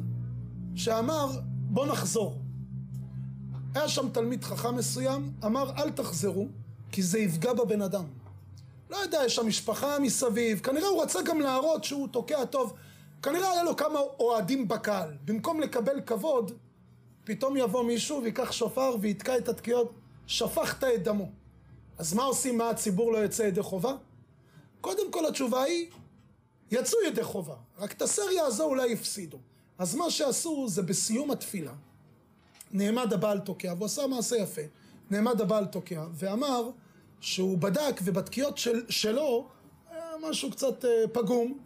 שאמר, 0.74 1.26
בוא 1.48 1.86
נחזור. 1.86 2.38
היה 3.74 3.88
שם 3.88 4.08
תלמיד 4.12 4.44
חכם 4.44 4.76
מסוים, 4.76 5.32
אמר, 5.44 5.70
אל 5.78 5.90
תחזרו, 5.90 6.46
כי 6.92 7.02
זה 7.02 7.18
יפגע 7.18 7.52
בבן 7.52 7.82
אדם. 7.82 8.04
לא 8.90 8.96
יודע, 8.96 9.18
יש 9.26 9.36
שם 9.36 9.46
משפחה 9.46 9.98
מסביב, 9.98 10.60
כנראה 10.60 10.88
הוא 10.88 11.02
רצה 11.02 11.22
גם 11.22 11.40
להראות 11.40 11.84
שהוא 11.84 12.08
תוקע 12.08 12.44
טוב. 12.44 12.74
כנראה 13.22 13.50
היה 13.50 13.62
לו 13.62 13.76
כמה 13.76 13.98
אוהדים 13.98 14.68
בקהל. 14.68 15.10
במקום 15.24 15.60
לקבל 15.60 16.00
כבוד, 16.06 16.52
פתאום 17.24 17.56
יבוא 17.56 17.82
מישהו 17.82 18.22
ויקח 18.22 18.52
שופר 18.52 18.96
ויתקע 19.00 19.38
את 19.38 19.48
התקיעות, 19.48 19.92
שפכת 20.26 20.84
את 20.84 21.02
דמו. 21.02 21.28
אז 21.98 22.14
מה 22.14 22.22
עושים 22.22 22.58
מה 22.58 22.70
הציבור 22.70 23.12
לא 23.12 23.18
יוצא 23.18 23.42
ידי 23.42 23.62
חובה? 23.62 23.92
קודם 24.80 25.12
כל 25.12 25.26
התשובה 25.26 25.62
היא, 25.62 25.86
יצאו 26.70 26.98
ידי 27.06 27.24
חובה, 27.24 27.54
רק 27.78 27.92
את 27.92 28.02
הסריה 28.02 28.44
הזו 28.44 28.64
אולי 28.64 28.92
הפסידו. 28.92 29.38
אז 29.78 29.94
מה 29.94 30.10
שעשו 30.10 30.68
זה 30.68 30.82
בסיום 30.82 31.30
התפילה, 31.30 31.72
נעמד 32.72 33.12
הבעל 33.12 33.40
תוקע, 33.40 33.74
והוא 33.76 33.86
עשה 33.86 34.06
מעשה 34.06 34.36
יפה, 34.36 34.62
נעמד 35.10 35.40
הבעל 35.40 35.66
תוקע, 35.66 36.04
ואמר 36.14 36.70
שהוא 37.20 37.58
בדק 37.58 38.00
ובתקיעות 38.04 38.58
של, 38.58 38.84
שלו 38.88 39.48
היה 39.90 40.04
משהו 40.30 40.50
קצת 40.50 40.84
אה, 40.84 40.90
פגום, 41.12 41.58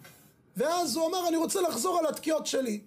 ואז 0.57 0.97
הוא 0.97 1.09
אמר, 1.09 1.29
אני 1.29 1.37
רוצה 1.37 1.61
לחזור 1.61 1.99
על 1.99 2.07
התקיעות 2.07 2.47
שלי. 2.47 2.81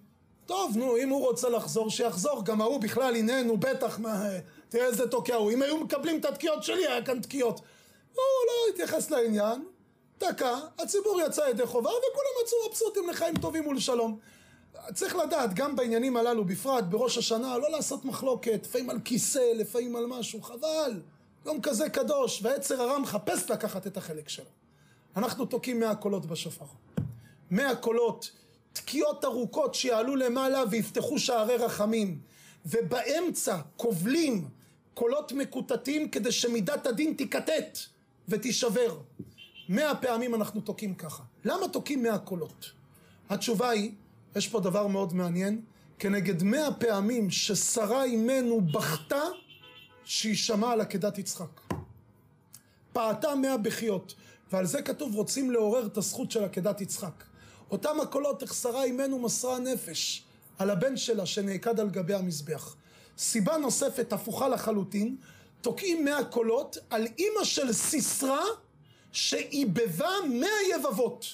טוב, 0.46 0.78
נו, 0.78 0.98
אם 0.98 1.10
הוא 1.10 1.22
רוצה 1.22 1.50
לחזור, 1.50 1.90
שיחזור. 1.90 2.46
גם 2.46 2.62
ההוא 2.62 2.82
בכלל, 2.82 3.16
הנה, 3.16 3.54
בטח, 3.60 4.00
מה, 4.00 4.30
תראה 4.70 4.86
איזה 4.86 5.08
תוקע 5.08 5.36
הוא. 5.36 5.52
אם 5.52 5.62
היו 5.62 5.78
מקבלים 5.78 6.20
את 6.20 6.26
התקיעות 6.26 6.64
שלי, 6.64 6.88
היה 6.88 7.06
כאן 7.06 7.22
תקיעות. 7.22 7.60
הוא 8.14 8.22
לא 8.48 8.74
התייחס 8.74 9.12
לעניין, 9.12 9.64
תקע, 10.18 10.58
הציבור 10.80 11.22
יצא 11.22 11.42
ידי 11.50 11.66
חובה, 11.66 11.90
וכולם 11.90 12.44
יצאו 12.44 12.58
מבסוטים 12.70 13.10
לחיים 13.10 13.38
טובים 13.38 13.68
ולשלום. 13.68 14.20
צריך 14.94 15.16
לדעת, 15.16 15.54
גם 15.54 15.76
בעניינים 15.76 16.18
הללו, 16.18 16.46
בפרט 16.46 16.84
בראש 16.84 17.18
השנה, 17.18 17.58
לא 17.58 17.72
לעשות 17.72 18.06
מחלוקת, 18.06 18.60
לפעמים 18.64 18.90
על 18.90 19.00
כיסא, 19.06 19.52
לפעמים 19.56 19.96
על 19.96 20.06
משהו, 20.06 20.42
חבל. 20.42 21.02
יום 21.46 21.62
כזה 21.62 21.90
קדוש, 21.90 22.40
והיצר 22.44 22.82
הרע 22.82 23.00
מחפש 23.00 23.52
לקחת 23.52 23.88
את 23.88 23.98
החלק 23.98 24.30
שלו. 24.30 24.46
אנחנו 25.18 25.46
תוקעים 25.46 25.80
מאה 25.80 25.96
קולות 25.96 26.26
בשופר. 26.26 26.66
מאה 27.52 27.76
קולות, 27.76 28.32
תקיעות 28.74 29.26
ארוכות 29.26 29.76
שיעלו 29.76 30.16
למעלה 30.16 30.64
ויפתחו 30.72 31.20
שערי 31.20 31.58
רחמים, 31.58 32.20
ובאמצע 32.66 33.58
כובלים 33.78 34.48
קולות 34.94 35.32
מקוטטים 35.32 36.10
כדי 36.10 36.32
שמידת 36.32 36.86
הדין 36.88 37.14
תיקטט 37.14 37.80
ותישבר. 38.28 38.98
מאה 39.70 39.96
פעמים 39.96 40.36
אנחנו 40.36 40.62
תוקעים 40.62 40.96
ככה. 40.96 41.24
למה 41.46 41.68
תוקעים 41.68 42.04
מאה 42.04 42.18
קולות? 42.18 42.72
התשובה 43.30 43.70
היא, 43.70 43.92
יש 44.36 44.48
פה 44.48 44.60
דבר 44.60 44.88
מאוד 44.88 45.14
מעניין, 45.14 45.62
כנגד 46.00 46.44
מאה 46.44 46.74
פעמים 46.74 47.30
ששרה 47.30 48.04
אימנו 48.04 48.62
בכתה 48.62 49.22
שהיא 50.04 50.36
שמעה 50.36 50.72
על 50.72 50.82
עקדת 50.82 51.18
יצחק. 51.18 51.62
פעתה 52.94 53.36
מאה 53.36 53.58
בחיות, 53.58 54.16
ועל 54.52 54.66
זה 54.66 54.82
כתוב 54.82 55.16
רוצים 55.16 55.52
לעורר 55.52 55.86
את 55.86 55.98
הזכות 55.98 56.32
של 56.32 56.44
עקדת 56.44 56.82
יצחק. 56.82 57.24
אותם 57.72 58.00
הקולות 58.02 58.44
שרה 58.62 58.84
אימנו 58.84 59.20
מסרה 59.20 59.60
נפש 59.60 60.24
על 60.60 60.70
הבן 60.70 60.98
שלה 60.98 61.26
שנעקד 61.26 61.80
על 61.80 61.90
גבי 61.90 62.14
המזבח. 62.14 62.76
סיבה 63.18 63.58
נוספת 63.58 64.14
הפוכה 64.14 64.48
לחלוטין, 64.48 65.16
תוקעים 65.62 66.06
מאה 66.06 66.24
קולות 66.24 66.78
על 66.90 67.08
אימא 67.18 67.44
של 67.44 67.74
סיסרא 67.74 68.42
שעיבבה 69.12 70.10
מאה 70.30 70.76
יבבות. 70.76 71.26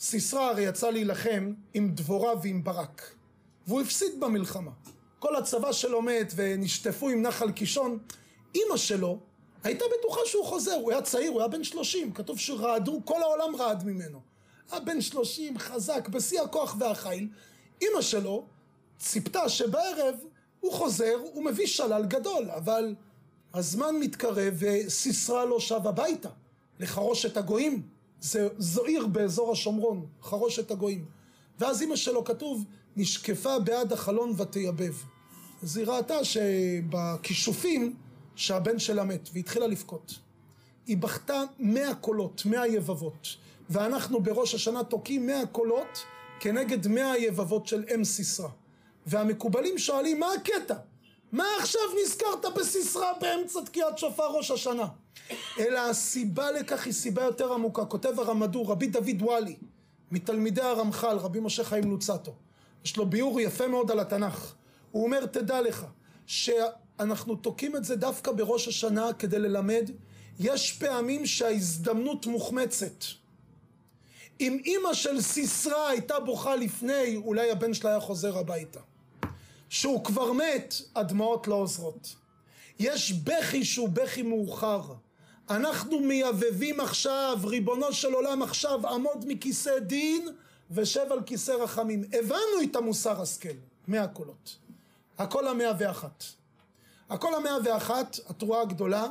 סיסרא 0.00 0.40
הרי 0.40 0.62
יצא 0.62 0.90
להילחם 0.90 1.52
עם 1.74 1.90
דבורה 1.94 2.32
ועם 2.42 2.64
ברק, 2.64 3.14
והוא 3.66 3.80
הפסיד 3.80 4.20
במלחמה. 4.20 4.70
כל 5.18 5.36
הצבא 5.36 5.72
שלו 5.72 6.02
מת 6.02 6.32
ונשטפו 6.36 7.08
עם 7.08 7.22
נחל 7.22 7.52
קישון. 7.52 7.98
אימא 8.54 8.76
שלו 8.76 9.18
הייתה 9.64 9.84
בטוחה 9.98 10.20
שהוא 10.26 10.46
חוזר, 10.46 10.74
הוא 10.74 10.92
היה 10.92 11.02
צעיר, 11.02 11.30
הוא 11.30 11.40
היה 11.40 11.48
בן 11.48 11.64
שלושים, 11.64 12.12
כתוב 12.12 12.38
שרעדו, 12.38 13.00
כל 13.04 13.22
העולם 13.22 13.56
רעד 13.56 13.84
ממנו. 13.84 14.35
היה 14.70 14.80
בן 14.80 15.00
שלושים, 15.00 15.58
חזק, 15.58 16.08
בשיא 16.08 16.40
הכוח 16.40 16.76
והחיל. 16.78 17.28
אימא 17.82 18.02
שלו 18.02 18.46
ציפתה 18.98 19.48
שבערב 19.48 20.14
הוא 20.60 20.72
חוזר, 20.72 21.14
הוא 21.32 21.44
מביא 21.44 21.66
שלל 21.66 22.06
גדול, 22.06 22.50
אבל 22.50 22.94
הזמן 23.54 23.96
מתקרב 24.00 24.54
וסיסרא 24.58 25.44
לא 25.44 25.60
שב 25.60 25.86
הביתה 25.86 26.28
לחרושת 26.80 27.36
הגויים. 27.36 27.82
זה, 28.20 28.48
זו 28.58 28.84
עיר 28.84 29.06
באזור 29.06 29.52
השומרון, 29.52 30.06
חרושת 30.22 30.70
הגויים. 30.70 31.04
ואז 31.58 31.82
אימא 31.82 31.96
שלו 31.96 32.24
כתוב, 32.24 32.64
נשקפה 32.96 33.58
בעד 33.58 33.92
החלון 33.92 34.32
ותייבב. 34.36 34.94
אז 35.62 35.76
היא 35.76 35.86
ראתה 35.86 36.24
שבכישופים 36.24 37.96
שהבן 38.36 38.78
שלה 38.78 39.04
מת, 39.04 39.28
והתחילה 39.32 39.66
לבכות. 39.66 40.14
היא 40.86 40.96
בכתה 40.96 41.42
מאה 41.58 41.94
קולות, 41.94 42.42
מאה 42.44 42.66
יבבות. 42.66 43.28
ואנחנו 43.70 44.20
בראש 44.20 44.54
השנה 44.54 44.84
תוקעים 44.84 45.26
מאה 45.26 45.46
קולות 45.46 46.04
כנגד 46.40 46.88
מאה 46.88 47.18
יבבות 47.18 47.66
של 47.66 47.84
אם 47.94 48.04
סיסרא. 48.04 48.48
והמקובלים 49.06 49.78
שואלים, 49.78 50.20
מה 50.20 50.32
הקטע? 50.32 50.74
מה 51.32 51.44
עכשיו 51.58 51.82
נזכרת 52.02 52.54
בסיסרא 52.56 53.12
באמצע 53.20 53.60
תקיעת 53.64 53.98
שופר 53.98 54.26
ראש 54.30 54.50
השנה? 54.50 54.86
אלא 55.58 55.78
הסיבה 55.78 56.50
לכך 56.50 56.84
היא 56.84 56.92
סיבה 56.92 57.22
יותר 57.22 57.52
עמוקה. 57.52 57.84
כותב 57.84 58.20
הרמדור, 58.20 58.70
רבי 58.70 58.86
דוד 58.86 59.22
וואלי, 59.22 59.56
מתלמידי 60.10 60.60
הרמח"ל, 60.60 61.16
רבי 61.16 61.40
משה 61.40 61.64
חיים 61.64 61.90
לוצטו. 61.90 62.34
יש 62.84 62.96
לו 62.96 63.06
ביאור 63.06 63.40
יפה 63.40 63.68
מאוד 63.68 63.90
על 63.90 64.00
התנ"ך. 64.00 64.54
הוא 64.90 65.04
אומר, 65.04 65.26
תדע 65.26 65.60
לך, 65.60 65.84
שאנחנו 66.26 67.36
תוקעים 67.36 67.76
את 67.76 67.84
זה 67.84 67.96
דווקא 67.96 68.32
בראש 68.32 68.68
השנה 68.68 69.12
כדי 69.12 69.38
ללמד, 69.38 69.90
יש 70.40 70.72
פעמים 70.72 71.26
שההזדמנות 71.26 72.26
מוחמצת. 72.26 73.04
אם 74.40 74.60
אימא 74.64 74.94
של 74.94 75.20
סיסרא 75.20 75.88
הייתה 75.88 76.20
בוכה 76.20 76.56
לפני, 76.56 77.16
אולי 77.16 77.50
הבן 77.50 77.74
שלה 77.74 77.90
היה 77.90 78.00
חוזר 78.00 78.38
הביתה. 78.38 78.80
שהוא 79.68 80.04
כבר 80.04 80.32
מת, 80.32 80.74
הדמעות 80.96 81.48
לא 81.48 81.54
עוזרות. 81.54 82.14
יש 82.78 83.12
בכי 83.12 83.64
שהוא 83.64 83.88
בכי 83.88 84.22
מאוחר. 84.22 84.82
אנחנו 85.50 86.00
מייבבים 86.00 86.80
עכשיו, 86.80 87.38
ריבונו 87.44 87.92
של 87.92 88.12
עולם 88.12 88.42
עכשיו, 88.42 88.86
עמוד 88.86 89.24
מכיסא 89.28 89.78
דין 89.78 90.28
ושב 90.70 91.06
על 91.10 91.22
כיסא 91.22 91.50
רחמים. 91.50 92.04
הבנו 92.12 92.62
את 92.70 92.76
המוסר 92.76 93.22
השכל, 93.22 93.48
מאה 93.88 94.08
קולות. 94.08 94.56
הקול 95.18 95.48
המאה 95.48 95.72
ואחת. 95.78 96.24
הקול 97.10 97.34
המאה 97.34 97.56
ואחת, 97.64 98.16
התרועה 98.28 98.62
הגדולה, 98.62 99.06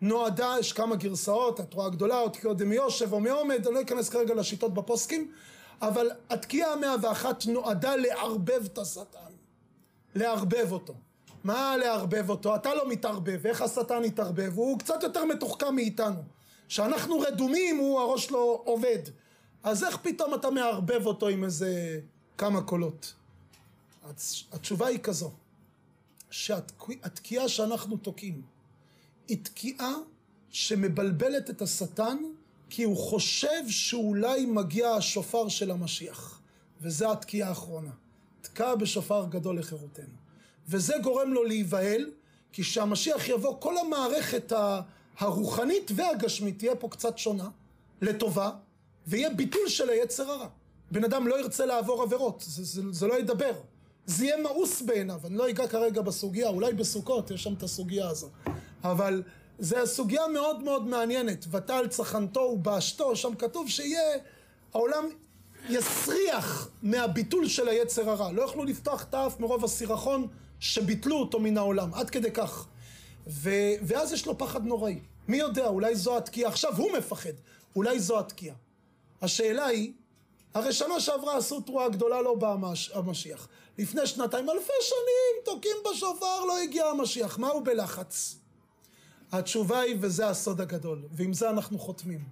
נועדה, 0.00 0.54
יש 0.60 0.72
כמה 0.72 0.96
גרסאות, 0.96 1.60
התרועה 1.60 1.86
הגדולה, 1.86 2.20
או 2.20 2.28
תקיעות 2.28 2.56
דמיושב 2.56 3.12
או 3.12 3.20
מעומד, 3.20 3.66
אני 3.66 3.74
לא 3.74 3.80
אכנס 3.80 4.08
כרגע 4.08 4.34
לשיטות 4.34 4.74
בפוסקים, 4.74 5.32
אבל 5.82 6.10
התקיעה 6.30 6.72
המאה 6.72 6.94
ואחת 7.02 7.46
נועדה 7.46 7.96
לערבב 7.96 8.64
את 8.64 8.78
השטן. 8.78 9.18
לערבב 10.14 10.72
אותו. 10.72 10.94
מה 11.44 11.76
לערבב 11.76 12.30
אותו? 12.30 12.54
אתה 12.54 12.74
לא 12.74 12.88
מתערבב, 12.88 13.46
איך 13.46 13.62
השטן 13.62 14.04
יתערבב? 14.04 14.52
הוא 14.54 14.78
קצת 14.78 15.02
יותר 15.02 15.24
מתוחכם 15.24 15.74
מאיתנו. 15.74 16.22
כשאנחנו 16.68 17.20
רדומים 17.20 17.76
הוא 17.76 18.00
הראש 18.00 18.30
לא 18.30 18.62
עובד. 18.64 18.98
אז 19.62 19.84
איך 19.84 19.96
פתאום 19.96 20.34
אתה 20.34 20.50
מערבב 20.50 21.06
אותו 21.06 21.28
עם 21.28 21.44
איזה 21.44 22.00
כמה 22.38 22.62
קולות? 22.62 23.14
התשובה 24.52 24.86
היא 24.86 24.98
כזו, 24.98 25.30
שהתקיעה 26.30 27.48
שאנחנו 27.48 27.96
תוקעים 27.96 28.42
היא 29.28 29.44
תקיעה 29.44 29.94
שמבלבלת 30.50 31.50
את 31.50 31.62
השטן 31.62 32.18
כי 32.70 32.84
הוא 32.84 32.96
חושב 32.96 33.68
שאולי 33.68 34.46
מגיע 34.46 34.90
השופר 34.90 35.48
של 35.48 35.70
המשיח. 35.70 36.40
וזה 36.80 37.10
התקיעה 37.10 37.48
האחרונה. 37.48 37.90
תקע 38.40 38.74
בשופר 38.74 39.26
גדול 39.30 39.58
לחירותנו. 39.58 40.14
וזה 40.68 40.94
גורם 41.02 41.32
לו 41.32 41.44
להיבהל 41.44 42.10
כי 42.52 42.62
כשהמשיח 42.62 43.28
יבוא 43.28 43.60
כל 43.60 43.78
המערכת 43.78 44.52
הרוחנית 45.18 45.90
והגשמית 45.94 46.58
תהיה 46.58 46.76
פה 46.76 46.88
קצת 46.88 47.18
שונה 47.18 47.48
לטובה 48.02 48.50
ויהיה 49.06 49.30
ביטול 49.30 49.68
של 49.68 49.90
היצר 49.90 50.30
הרע. 50.30 50.48
בן 50.90 51.04
אדם 51.04 51.26
לא 51.26 51.40
ירצה 51.40 51.66
לעבור 51.66 52.02
עבירות 52.02 52.44
זה, 52.46 52.64
זה, 52.64 52.82
זה 52.90 53.06
לא 53.06 53.18
ידבר. 53.18 53.52
זה 54.06 54.24
יהיה 54.24 54.42
מאוס 54.42 54.82
בעיניו. 54.82 55.20
אני 55.24 55.36
לא 55.36 55.50
אגע 55.50 55.68
כרגע 55.68 56.02
בסוגיה 56.02 56.48
אולי 56.48 56.72
בסוכות 56.72 57.30
יש 57.30 57.42
שם 57.42 57.54
את 57.54 57.62
הסוגיה 57.62 58.08
הזו 58.08 58.30
אבל 58.84 59.22
זה 59.58 59.86
סוגיה 59.86 60.28
מאוד 60.28 60.62
מאוד 60.62 60.86
מעניינת. 60.86 61.44
ותל 61.50 61.86
צחנתו 61.88 62.40
ובאשתו, 62.40 63.16
שם 63.16 63.34
כתוב 63.34 63.68
שיהיה, 63.68 64.18
העולם 64.74 65.04
יסריח 65.68 66.68
מהביטול 66.82 67.48
של 67.48 67.68
היצר 67.68 68.10
הרע. 68.10 68.32
לא 68.32 68.42
יוכלו 68.42 68.64
לפתוח 68.64 69.02
את 69.02 69.14
האף 69.14 69.40
מרוב 69.40 69.64
הסירחון 69.64 70.26
שביטלו 70.60 71.16
אותו 71.16 71.40
מן 71.40 71.58
העולם, 71.58 71.94
עד 71.94 72.10
כדי 72.10 72.30
כך. 72.30 72.66
ו... 73.26 73.50
ואז 73.82 74.12
יש 74.12 74.26
לו 74.26 74.38
פחד 74.38 74.66
נוראי. 74.66 75.00
מי 75.28 75.36
יודע, 75.36 75.66
אולי 75.66 75.94
זו 75.94 76.16
התקיעה. 76.16 76.50
עכשיו 76.50 76.76
הוא 76.76 76.92
מפחד, 76.92 77.32
אולי 77.76 78.00
זו 78.00 78.18
התקיעה. 78.18 78.56
השאלה 79.22 79.66
היא, 79.66 79.92
הרי 80.54 80.72
שנה 80.72 81.00
שעברה 81.00 81.36
עשו 81.36 81.60
תרועה 81.60 81.88
גדולה 81.88 82.22
לא 82.22 82.34
בא 82.34 82.56
המשיח. 82.94 83.48
לפני 83.78 84.06
שנתיים, 84.06 84.50
אלפי 84.50 84.72
שנים, 84.80 85.44
תוקעים 85.44 85.76
בשופר, 85.90 86.44
לא 86.44 86.58
הגיע 86.58 86.86
המשיח. 86.86 87.38
מה 87.38 87.48
הוא 87.48 87.64
בלחץ? 87.64 88.36
התשובה 89.32 89.80
היא, 89.80 89.96
וזה 90.00 90.28
הסוד 90.28 90.60
הגדול, 90.60 91.02
ועם 91.12 91.32
זה 91.32 91.50
אנחנו 91.50 91.78
חותמים. 91.78 92.24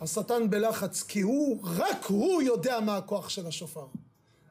השטן 0.00 0.50
בלחץ, 0.50 1.02
כי 1.02 1.20
הוא, 1.20 1.60
רק 1.64 2.06
הוא 2.06 2.42
יודע 2.42 2.80
מה 2.80 2.96
הכוח 2.96 3.28
של 3.28 3.46
השופר. 3.46 3.86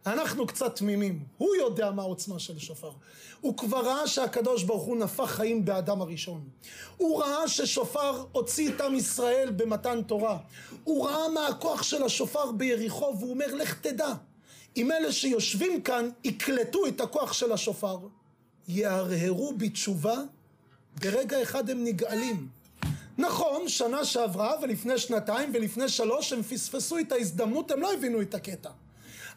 אנחנו 0.06 0.48
קצת 0.48 0.76
תמימים, 0.76 1.24
הוא 1.38 1.56
יודע 1.56 1.92
מה 1.92 2.02
העוצמה 2.02 2.40
של 2.40 2.60
שופר. 2.60 2.92
הוא 3.42 3.58
כבר 3.58 3.86
ראה 3.86 4.08
שהקדוש 4.08 4.64
ברוך 4.64 4.84
הוא 4.84 4.98
נפח 4.98 5.26
חיים 5.26 5.66
באדם 5.66 6.02
הראשון. 6.02 6.50
הוא 6.98 7.22
ראה 7.24 7.48
ששופר 7.48 8.26
הוציא 8.32 8.70
את 8.70 8.82
עם 8.82 8.96
ישראל 8.96 9.52
במתן 9.56 10.02
תורה. 10.02 10.38
הוא 10.84 11.08
ראה 11.08 11.30
מה 11.30 11.48
הכוח 11.48 11.84
של 11.84 12.04
השופר 12.04 12.52
ביריחו, 12.52 13.16
והוא 13.20 13.32
אומר, 13.32 13.56
לך 13.56 13.80
תדע. 13.82 14.14
אם 14.78 14.92
אלה 14.92 15.12
שיושבים 15.12 15.82
כאן 15.82 16.10
יקלטו 16.24 16.88
את 16.88 17.02
הכוח 17.02 17.34
של 17.34 17.52
השופר, 17.52 17.98
יהרהרו 18.68 19.54
בתשובה 19.58 20.18
ברגע 21.00 21.42
אחד 21.42 21.70
הם 21.70 21.84
נגאלים. 21.84 22.48
נכון, 23.18 23.70
שנה 23.70 24.06
שעברה 24.06 24.54
ולפני 24.62 24.98
שנתיים 24.98 25.52
ולפני 25.54 25.90
שלוש 25.90 26.34
הם 26.34 26.44
פספסו 26.44 27.00
את 27.00 27.12
ההזדמנות, 27.12 27.72
הם 27.72 27.82
לא 27.82 27.94
הבינו 27.94 28.22
את 28.22 28.36
הקטע. 28.36 28.70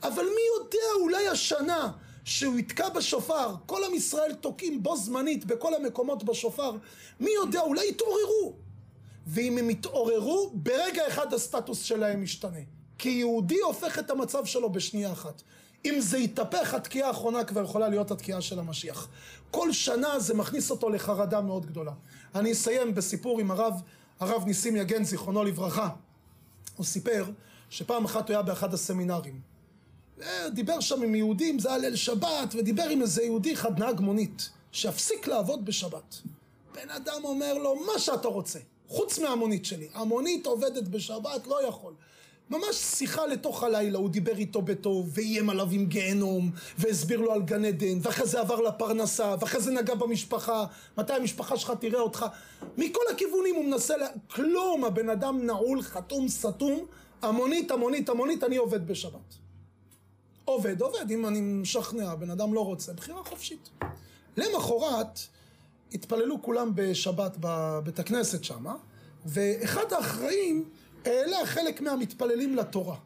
אבל 0.02 0.24
מי 0.24 0.40
יודע, 0.58 1.02
אולי 1.02 1.28
השנה 1.28 1.92
שהוא 2.24 2.58
יתקע 2.58 2.88
בשופר, 2.88 3.54
כל 3.66 3.84
עם 3.84 3.94
ישראל 3.94 4.34
תוקעים 4.34 4.82
בו 4.82 4.96
זמנית 4.96 5.44
בכל 5.44 5.74
המקומות 5.74 6.24
בשופר, 6.24 6.72
מי 7.20 7.30
יודע, 7.30 7.60
אולי 7.60 7.88
יתעוררו. 7.88 8.56
ואם 9.26 9.58
הם 9.58 9.70
יתעוררו, 9.70 10.50
ברגע 10.54 11.08
אחד 11.08 11.34
הסטטוס 11.34 11.82
שלהם 11.82 12.22
משתנה. 12.22 12.58
כי 12.98 13.08
יהודי 13.08 13.60
הופך 13.60 13.98
את 13.98 14.10
המצב 14.10 14.44
שלו 14.44 14.72
בשנייה 14.72 15.12
אחת. 15.12 15.42
אם 15.84 16.00
זה 16.00 16.18
יתהפך, 16.18 16.74
התקיעה 16.74 17.08
האחרונה 17.08 17.44
כבר 17.44 17.62
יכולה 17.62 17.88
להיות 17.88 18.10
התקיעה 18.10 18.40
של 18.40 18.58
המשיח. 18.58 19.08
כל 19.50 19.72
שנה 19.72 20.20
זה 20.20 20.34
מכניס 20.34 20.70
אותו 20.70 20.90
לחרדה 20.90 21.40
מאוד 21.40 21.66
גדולה. 21.66 21.92
אני 22.34 22.52
אסיים 22.52 22.94
בסיפור 22.94 23.40
עם 23.40 23.50
הרב, 23.50 23.74
הרב 24.20 24.44
ניסים 24.46 24.76
יגן, 24.76 25.04
זיכרונו 25.04 25.44
לברכה. 25.44 25.88
הוא 26.76 26.86
סיפר 26.86 27.24
שפעם 27.70 28.04
אחת 28.04 28.28
הוא 28.28 28.34
היה 28.34 28.42
באחד 28.42 28.74
הסמינרים. 28.74 29.40
דיבר 30.52 30.80
שם 30.80 31.02
עם 31.02 31.14
יהודים, 31.14 31.58
זה 31.58 31.68
היה 31.68 31.78
ליל 31.78 31.96
שבת, 31.96 32.54
ודיבר 32.54 32.88
עם 32.88 33.02
איזה 33.02 33.22
יהודי 33.22 33.52
אחד, 33.52 33.78
נהג 33.78 34.00
מונית, 34.00 34.50
שיפסיק 34.72 35.26
לעבוד 35.26 35.64
בשבת. 35.64 36.14
בן 36.74 36.90
אדם 36.90 37.20
אומר 37.24 37.54
לו, 37.54 37.74
מה 37.74 37.98
שאתה 37.98 38.28
רוצה, 38.28 38.58
חוץ 38.88 39.18
מהמונית 39.18 39.64
שלי. 39.64 39.88
המונית 39.94 40.46
עובדת 40.46 40.88
בשבת, 40.88 41.46
לא 41.46 41.68
יכול. 41.68 41.94
ממש 42.50 42.76
שיחה 42.76 43.26
לתוך 43.26 43.62
הלילה, 43.62 43.98
הוא 43.98 44.10
דיבר 44.10 44.36
איתו 44.36 44.62
בטוב, 44.62 45.10
ואיים 45.14 45.50
עליו 45.50 45.68
עם 45.72 45.86
גיהנום, 45.86 46.50
והסביר 46.78 47.20
לו 47.20 47.32
על 47.32 47.42
גן 47.42 47.64
עדן, 47.64 47.98
ואחרי 48.02 48.26
זה 48.26 48.40
עבר 48.40 48.60
לפרנסה, 48.60 49.34
ואחרי 49.40 49.60
זה 49.60 49.70
נגע 49.70 49.94
במשפחה, 49.94 50.64
מתי 50.98 51.12
המשפחה 51.12 51.56
שלך 51.56 51.72
תראה 51.80 52.00
אותך, 52.00 52.26
מכל 52.76 53.00
הכיוונים 53.12 53.54
הוא 53.54 53.64
מנסה, 53.64 53.96
לה... 53.96 54.06
כלום, 54.30 54.84
הבן 54.84 55.08
אדם 55.08 55.46
נעול, 55.46 55.82
חתום, 55.82 56.28
סתום, 56.28 56.86
המונית, 57.22 57.70
המונית, 57.70 58.08
המונית, 58.08 58.44
אני 58.44 58.56
עובד 58.56 58.86
בשבת. 58.86 59.34
עובד, 60.44 60.80
עובד, 60.80 61.10
אם 61.10 61.26
אני 61.26 61.40
משכנע, 61.40 62.10
הבן 62.10 62.30
אדם 62.30 62.54
לא 62.54 62.64
רוצה, 62.64 62.92
בחירה 62.92 63.24
חופשית. 63.24 63.68
למחרת, 64.36 65.20
התפללו 65.92 66.42
כולם 66.42 66.72
בשבת 66.74 67.36
בבית 67.40 67.98
הכנסת 67.98 68.44
שמה, 68.44 68.74
ואחד 69.26 69.92
האחראים 69.92 70.64
העלה 71.04 71.46
חלק 71.46 71.80
מהמתפללים 71.80 72.56
לתורה. 72.56 72.96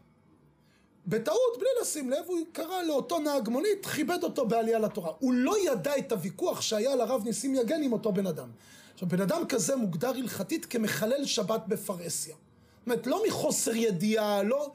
בטעות, 1.07 1.59
בלי 1.59 1.69
לשים 1.83 2.11
לב, 2.11 2.25
הוא 2.27 2.39
קרא 2.53 2.83
לאותו 2.83 3.19
נהג 3.19 3.49
מונית, 3.49 3.87
כיבד 3.87 4.19
אותו 4.23 4.47
בעלייה 4.47 4.79
לתורה. 4.79 5.13
הוא 5.19 5.33
לא 5.33 5.71
ידע 5.71 5.99
את 5.99 6.13
הוויכוח 6.13 6.61
שהיה 6.61 6.97
לרב 6.97 7.25
ניסים 7.25 7.55
יגן 7.55 7.83
עם 7.83 7.93
אותו 7.93 8.13
בן 8.13 8.27
אדם. 8.27 8.49
עכשיו, 8.95 9.09
בן 9.09 9.21
אדם 9.21 9.47
כזה 9.49 9.77
מוגדר 9.77 10.09
הלכתית 10.09 10.67
כמחלל 10.67 11.25
שבת 11.25 11.63
בפרהסיה. 11.69 12.35
זאת 12.35 12.87
אומרת, 12.87 13.07
לא 13.07 13.23
מחוסר 13.29 13.77
ידיעה, 13.77 14.43
לא... 14.43 14.73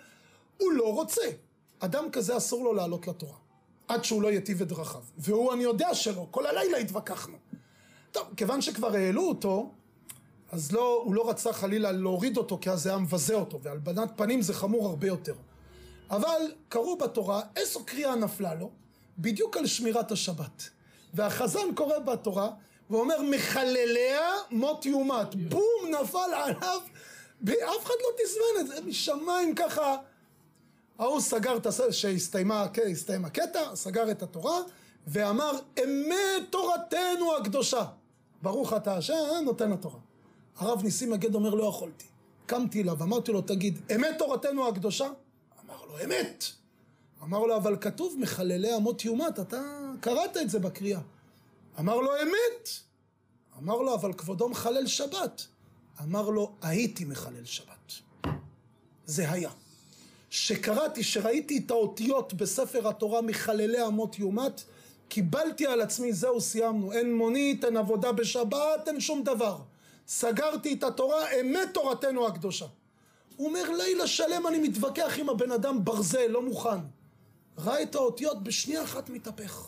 הוא 0.58 0.72
לא 0.72 0.94
רוצה. 0.94 1.22
אדם 1.80 2.12
כזה 2.12 2.38
אסור 2.38 2.64
לו 2.64 2.74
לעלות 2.74 3.08
לתורה. 3.08 3.38
עד 3.88 4.04
שהוא 4.04 4.22
לא 4.22 4.32
יטיב 4.32 4.62
את 4.62 4.68
דרכיו. 4.68 5.02
והוא, 5.18 5.54
אני 5.54 5.64
יודע 5.64 5.94
שלא, 5.94 6.28
כל 6.32 6.46
הלילה 6.46 6.78
התווכחנו. 6.78 7.38
טוב, 8.12 8.24
כיוון 8.38 8.62
שכבר 8.62 8.96
העלו 8.96 9.28
אותו, 9.28 9.72
אז 10.54 10.72
לא, 10.72 11.02
הוא 11.04 11.16
לא 11.16 11.30
רצה 11.30 11.54
חלילה 11.54 11.92
להוריד 11.92 12.38
אותו 12.38 12.58
כי 12.62 12.70
אז 12.70 12.84
זה 12.84 12.89
היה 12.89 12.98
מבזה 12.98 13.34
אותו, 13.34 13.60
והלבנת 13.62 14.12
פנים 14.16 14.42
זה 14.42 14.54
חמור 14.54 14.88
הרבה 14.88 15.08
יותר. 15.08 15.34
אבל 16.10 16.52
קראו 16.70 16.98
בתורה, 16.98 17.42
איזו 17.56 17.86
קריאה 17.86 18.16
נפלה 18.16 18.54
לו? 18.56 18.70
בדיוק 19.18 19.58
על 19.58 19.66
שמירת 19.66 20.12
השבת. 20.12 20.70
והחזן 21.13 21.76
קורא 21.76 22.00
בתורה, 22.00 22.50
ואומר 22.89 23.22
מחלליה 23.22 24.22
מות 24.52 24.86
יומת. 24.86 25.36
בום, 25.36 25.92
נפל 26.02 26.34
עליו, 26.34 26.82
ואף 27.42 27.84
אחד 27.84 27.94
לא 28.02 28.24
תזמן 28.24 28.62
את 28.62 28.68
זה, 28.68 28.89
משמיים 28.89 29.56
ככה. 29.56 29.96
ההוא 31.00 31.22
סגר 31.22 31.58
את 31.58 31.66
הסדר, 31.66 31.92
שהסתיים 31.92 32.52
הקטע, 33.26 33.76
סגר 33.76 34.12
את 34.12 34.24
התורה, 34.24 34.60
ואמר 35.08 35.52
אמת 35.84 36.44
תורתנו 36.50 37.38
הקדושה. 37.42 37.86
ברוך 38.42 38.74
אתה 38.74 38.98
השם 38.98 39.16
נותן 39.46 39.72
התורה. 39.72 40.00
הרב 40.58 40.84
ניסים 40.84 41.10
מגד 41.10 41.36
אומר 41.36 41.54
לא 41.54 41.63
יכולתי. 41.63 42.06
קמתי 42.46 42.82
אליו, 42.82 43.04
אמרתי 43.04 43.32
לו 43.32 43.42
תגיד, 43.42 43.80
אמת 43.96 44.16
תורתנו 44.18 44.68
הקדושה? 44.68 45.10
אמר 45.66 45.86
לו 45.86 46.04
אמת. 46.04 46.44
אמר 47.24 47.39
לו 47.39 47.56
אבל 47.56 47.78
כתוב 47.82 48.16
מחללי 48.20 48.76
אמות 48.76 49.06
יומת, 49.06 49.39
אתה 49.39 49.62
קראת 49.99 50.38
את 50.38 50.49
זה 50.49 50.60
בקריאה. 50.60 50.99
אמר 51.80 51.95
לו 51.95 52.12
אמת. 52.22 52.70
אמר 53.60 53.78
לו 53.78 53.93
אבל 53.93 54.14
כבודו 54.14 54.49
מחלל 54.49 54.88
שבת. 54.88 55.47
אמר 56.01 56.30
לו 56.30 56.51
הייתי 56.62 57.06
מחלל 57.06 57.45
שבת. 57.45 57.93
זה 59.06 59.32
היה. 59.32 59.49
שקראתי, 60.30 61.04
שראיתי 61.04 61.58
את 61.66 61.72
האותיות 61.72 62.34
בספר 62.34 62.88
התורה 62.88 63.22
מחללי 63.22 63.88
אמות 63.88 64.20
יומת, 64.20 64.64
קיבלתי 65.08 65.68
על 65.68 65.82
עצמי, 65.82 66.14
זהו 66.14 66.41
סיימנו, 66.41 66.91
אין 66.91 67.16
מונית, 67.16 67.66
אין 67.66 67.78
עבודה 67.78 68.12
בשבת, 68.12 68.88
אין 68.88 68.99
שום 68.99 69.24
דבר. 69.24 69.58
סגרתי 70.08 70.74
את 70.74 70.84
התורה, 70.84 71.32
אמת 71.41 71.70
תורתנו 71.74 72.28
הקדושה. 72.28 72.66
הוא 73.36 73.47
אומר, 73.47 73.72
לילה 73.72 74.08
שלם 74.08 74.47
אני 74.47 74.58
מתווכח 74.58 75.14
עם 75.18 75.30
הבן 75.30 75.51
אדם 75.51 75.86
ברזל, 75.86 76.28
לא 76.28 76.41
מוכן. 76.41 76.80
ראה 77.58 77.84
את 77.84 77.95
האותיות, 77.95 78.43
בשנייה 78.43 78.84
אחת 78.84 79.10
מתהפך. 79.10 79.68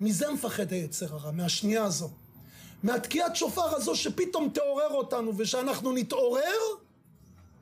מזה 0.00 0.30
מפחד 0.30 0.72
היצר 0.72 1.14
הרע, 1.14 1.30
מהשנייה 1.30 1.84
הזו. 1.84 2.10
מהתקיעת 2.82 3.36
שופר 3.36 3.76
הזו 3.76 3.96
שפתאום 3.96 4.48
תעורר 4.48 4.90
אותנו, 4.90 5.32
ושאנחנו 5.36 5.92
נתעורר, 5.92 6.58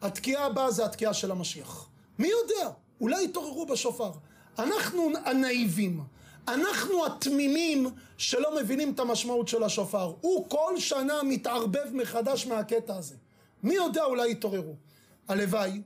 התקיעה 0.03 0.47
הבאה 0.47 0.71
זה 0.71 0.85
התקיעה 0.85 1.15
של 1.15 1.31
המשיח. 1.31 1.89
מי 2.19 2.29
יודע? 2.29 2.71
אולי 3.01 3.25
יתעוררו 3.25 3.67
בשופר. 3.67 4.11
אנחנו 4.59 5.11
הנאיבים, 5.25 6.05
אנחנו 6.49 7.07
התמימים 7.07 7.87
שלא 8.19 8.57
מבינים 8.57 8.93
את 8.93 9.01
המשמעות 9.01 9.49
של 9.49 9.63
השופר. 9.63 10.13
הוא 10.21 10.49
כל 10.49 10.75
שנה 10.79 11.23
מתערבב 11.23 11.87
מחדש 11.93 12.47
מהקטע 12.47 12.97
הזה. 12.97 13.15
מי 13.63 13.75
יודע 13.75 14.05
אולי 14.05 14.31
יתעוררו. 14.31 14.75
הלוואי 15.29 15.81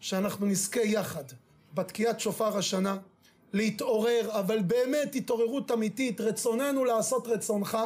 שאנחנו 0.00 0.46
נזכה 0.46 0.80
יחד 0.80 1.24
בתקיעת 1.74 2.20
שופר 2.20 2.58
השנה 2.58 2.96
להתעורר, 3.52 4.40
אבל 4.40 4.62
באמת 4.62 5.14
התעוררות 5.14 5.70
אמיתית, 5.70 6.20
רצוננו 6.20 6.84
לעשות 6.84 7.26
רצונך, 7.26 7.78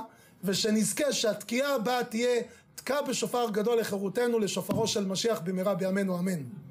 ושנזכה 0.45 1.13
שהתקיעה 1.13 1.75
הבאה 1.75 2.05
תהיה 2.05 2.43
תקע 2.75 3.03
בשופר 3.03 3.51
גדול 3.51 3.79
לחירותנו, 3.79 4.39
לשופרו 4.39 4.87
של 4.87 5.05
משיח 5.05 5.41
במהרה 5.45 5.75
בימינו 5.75 6.19
אמן. 6.19 6.43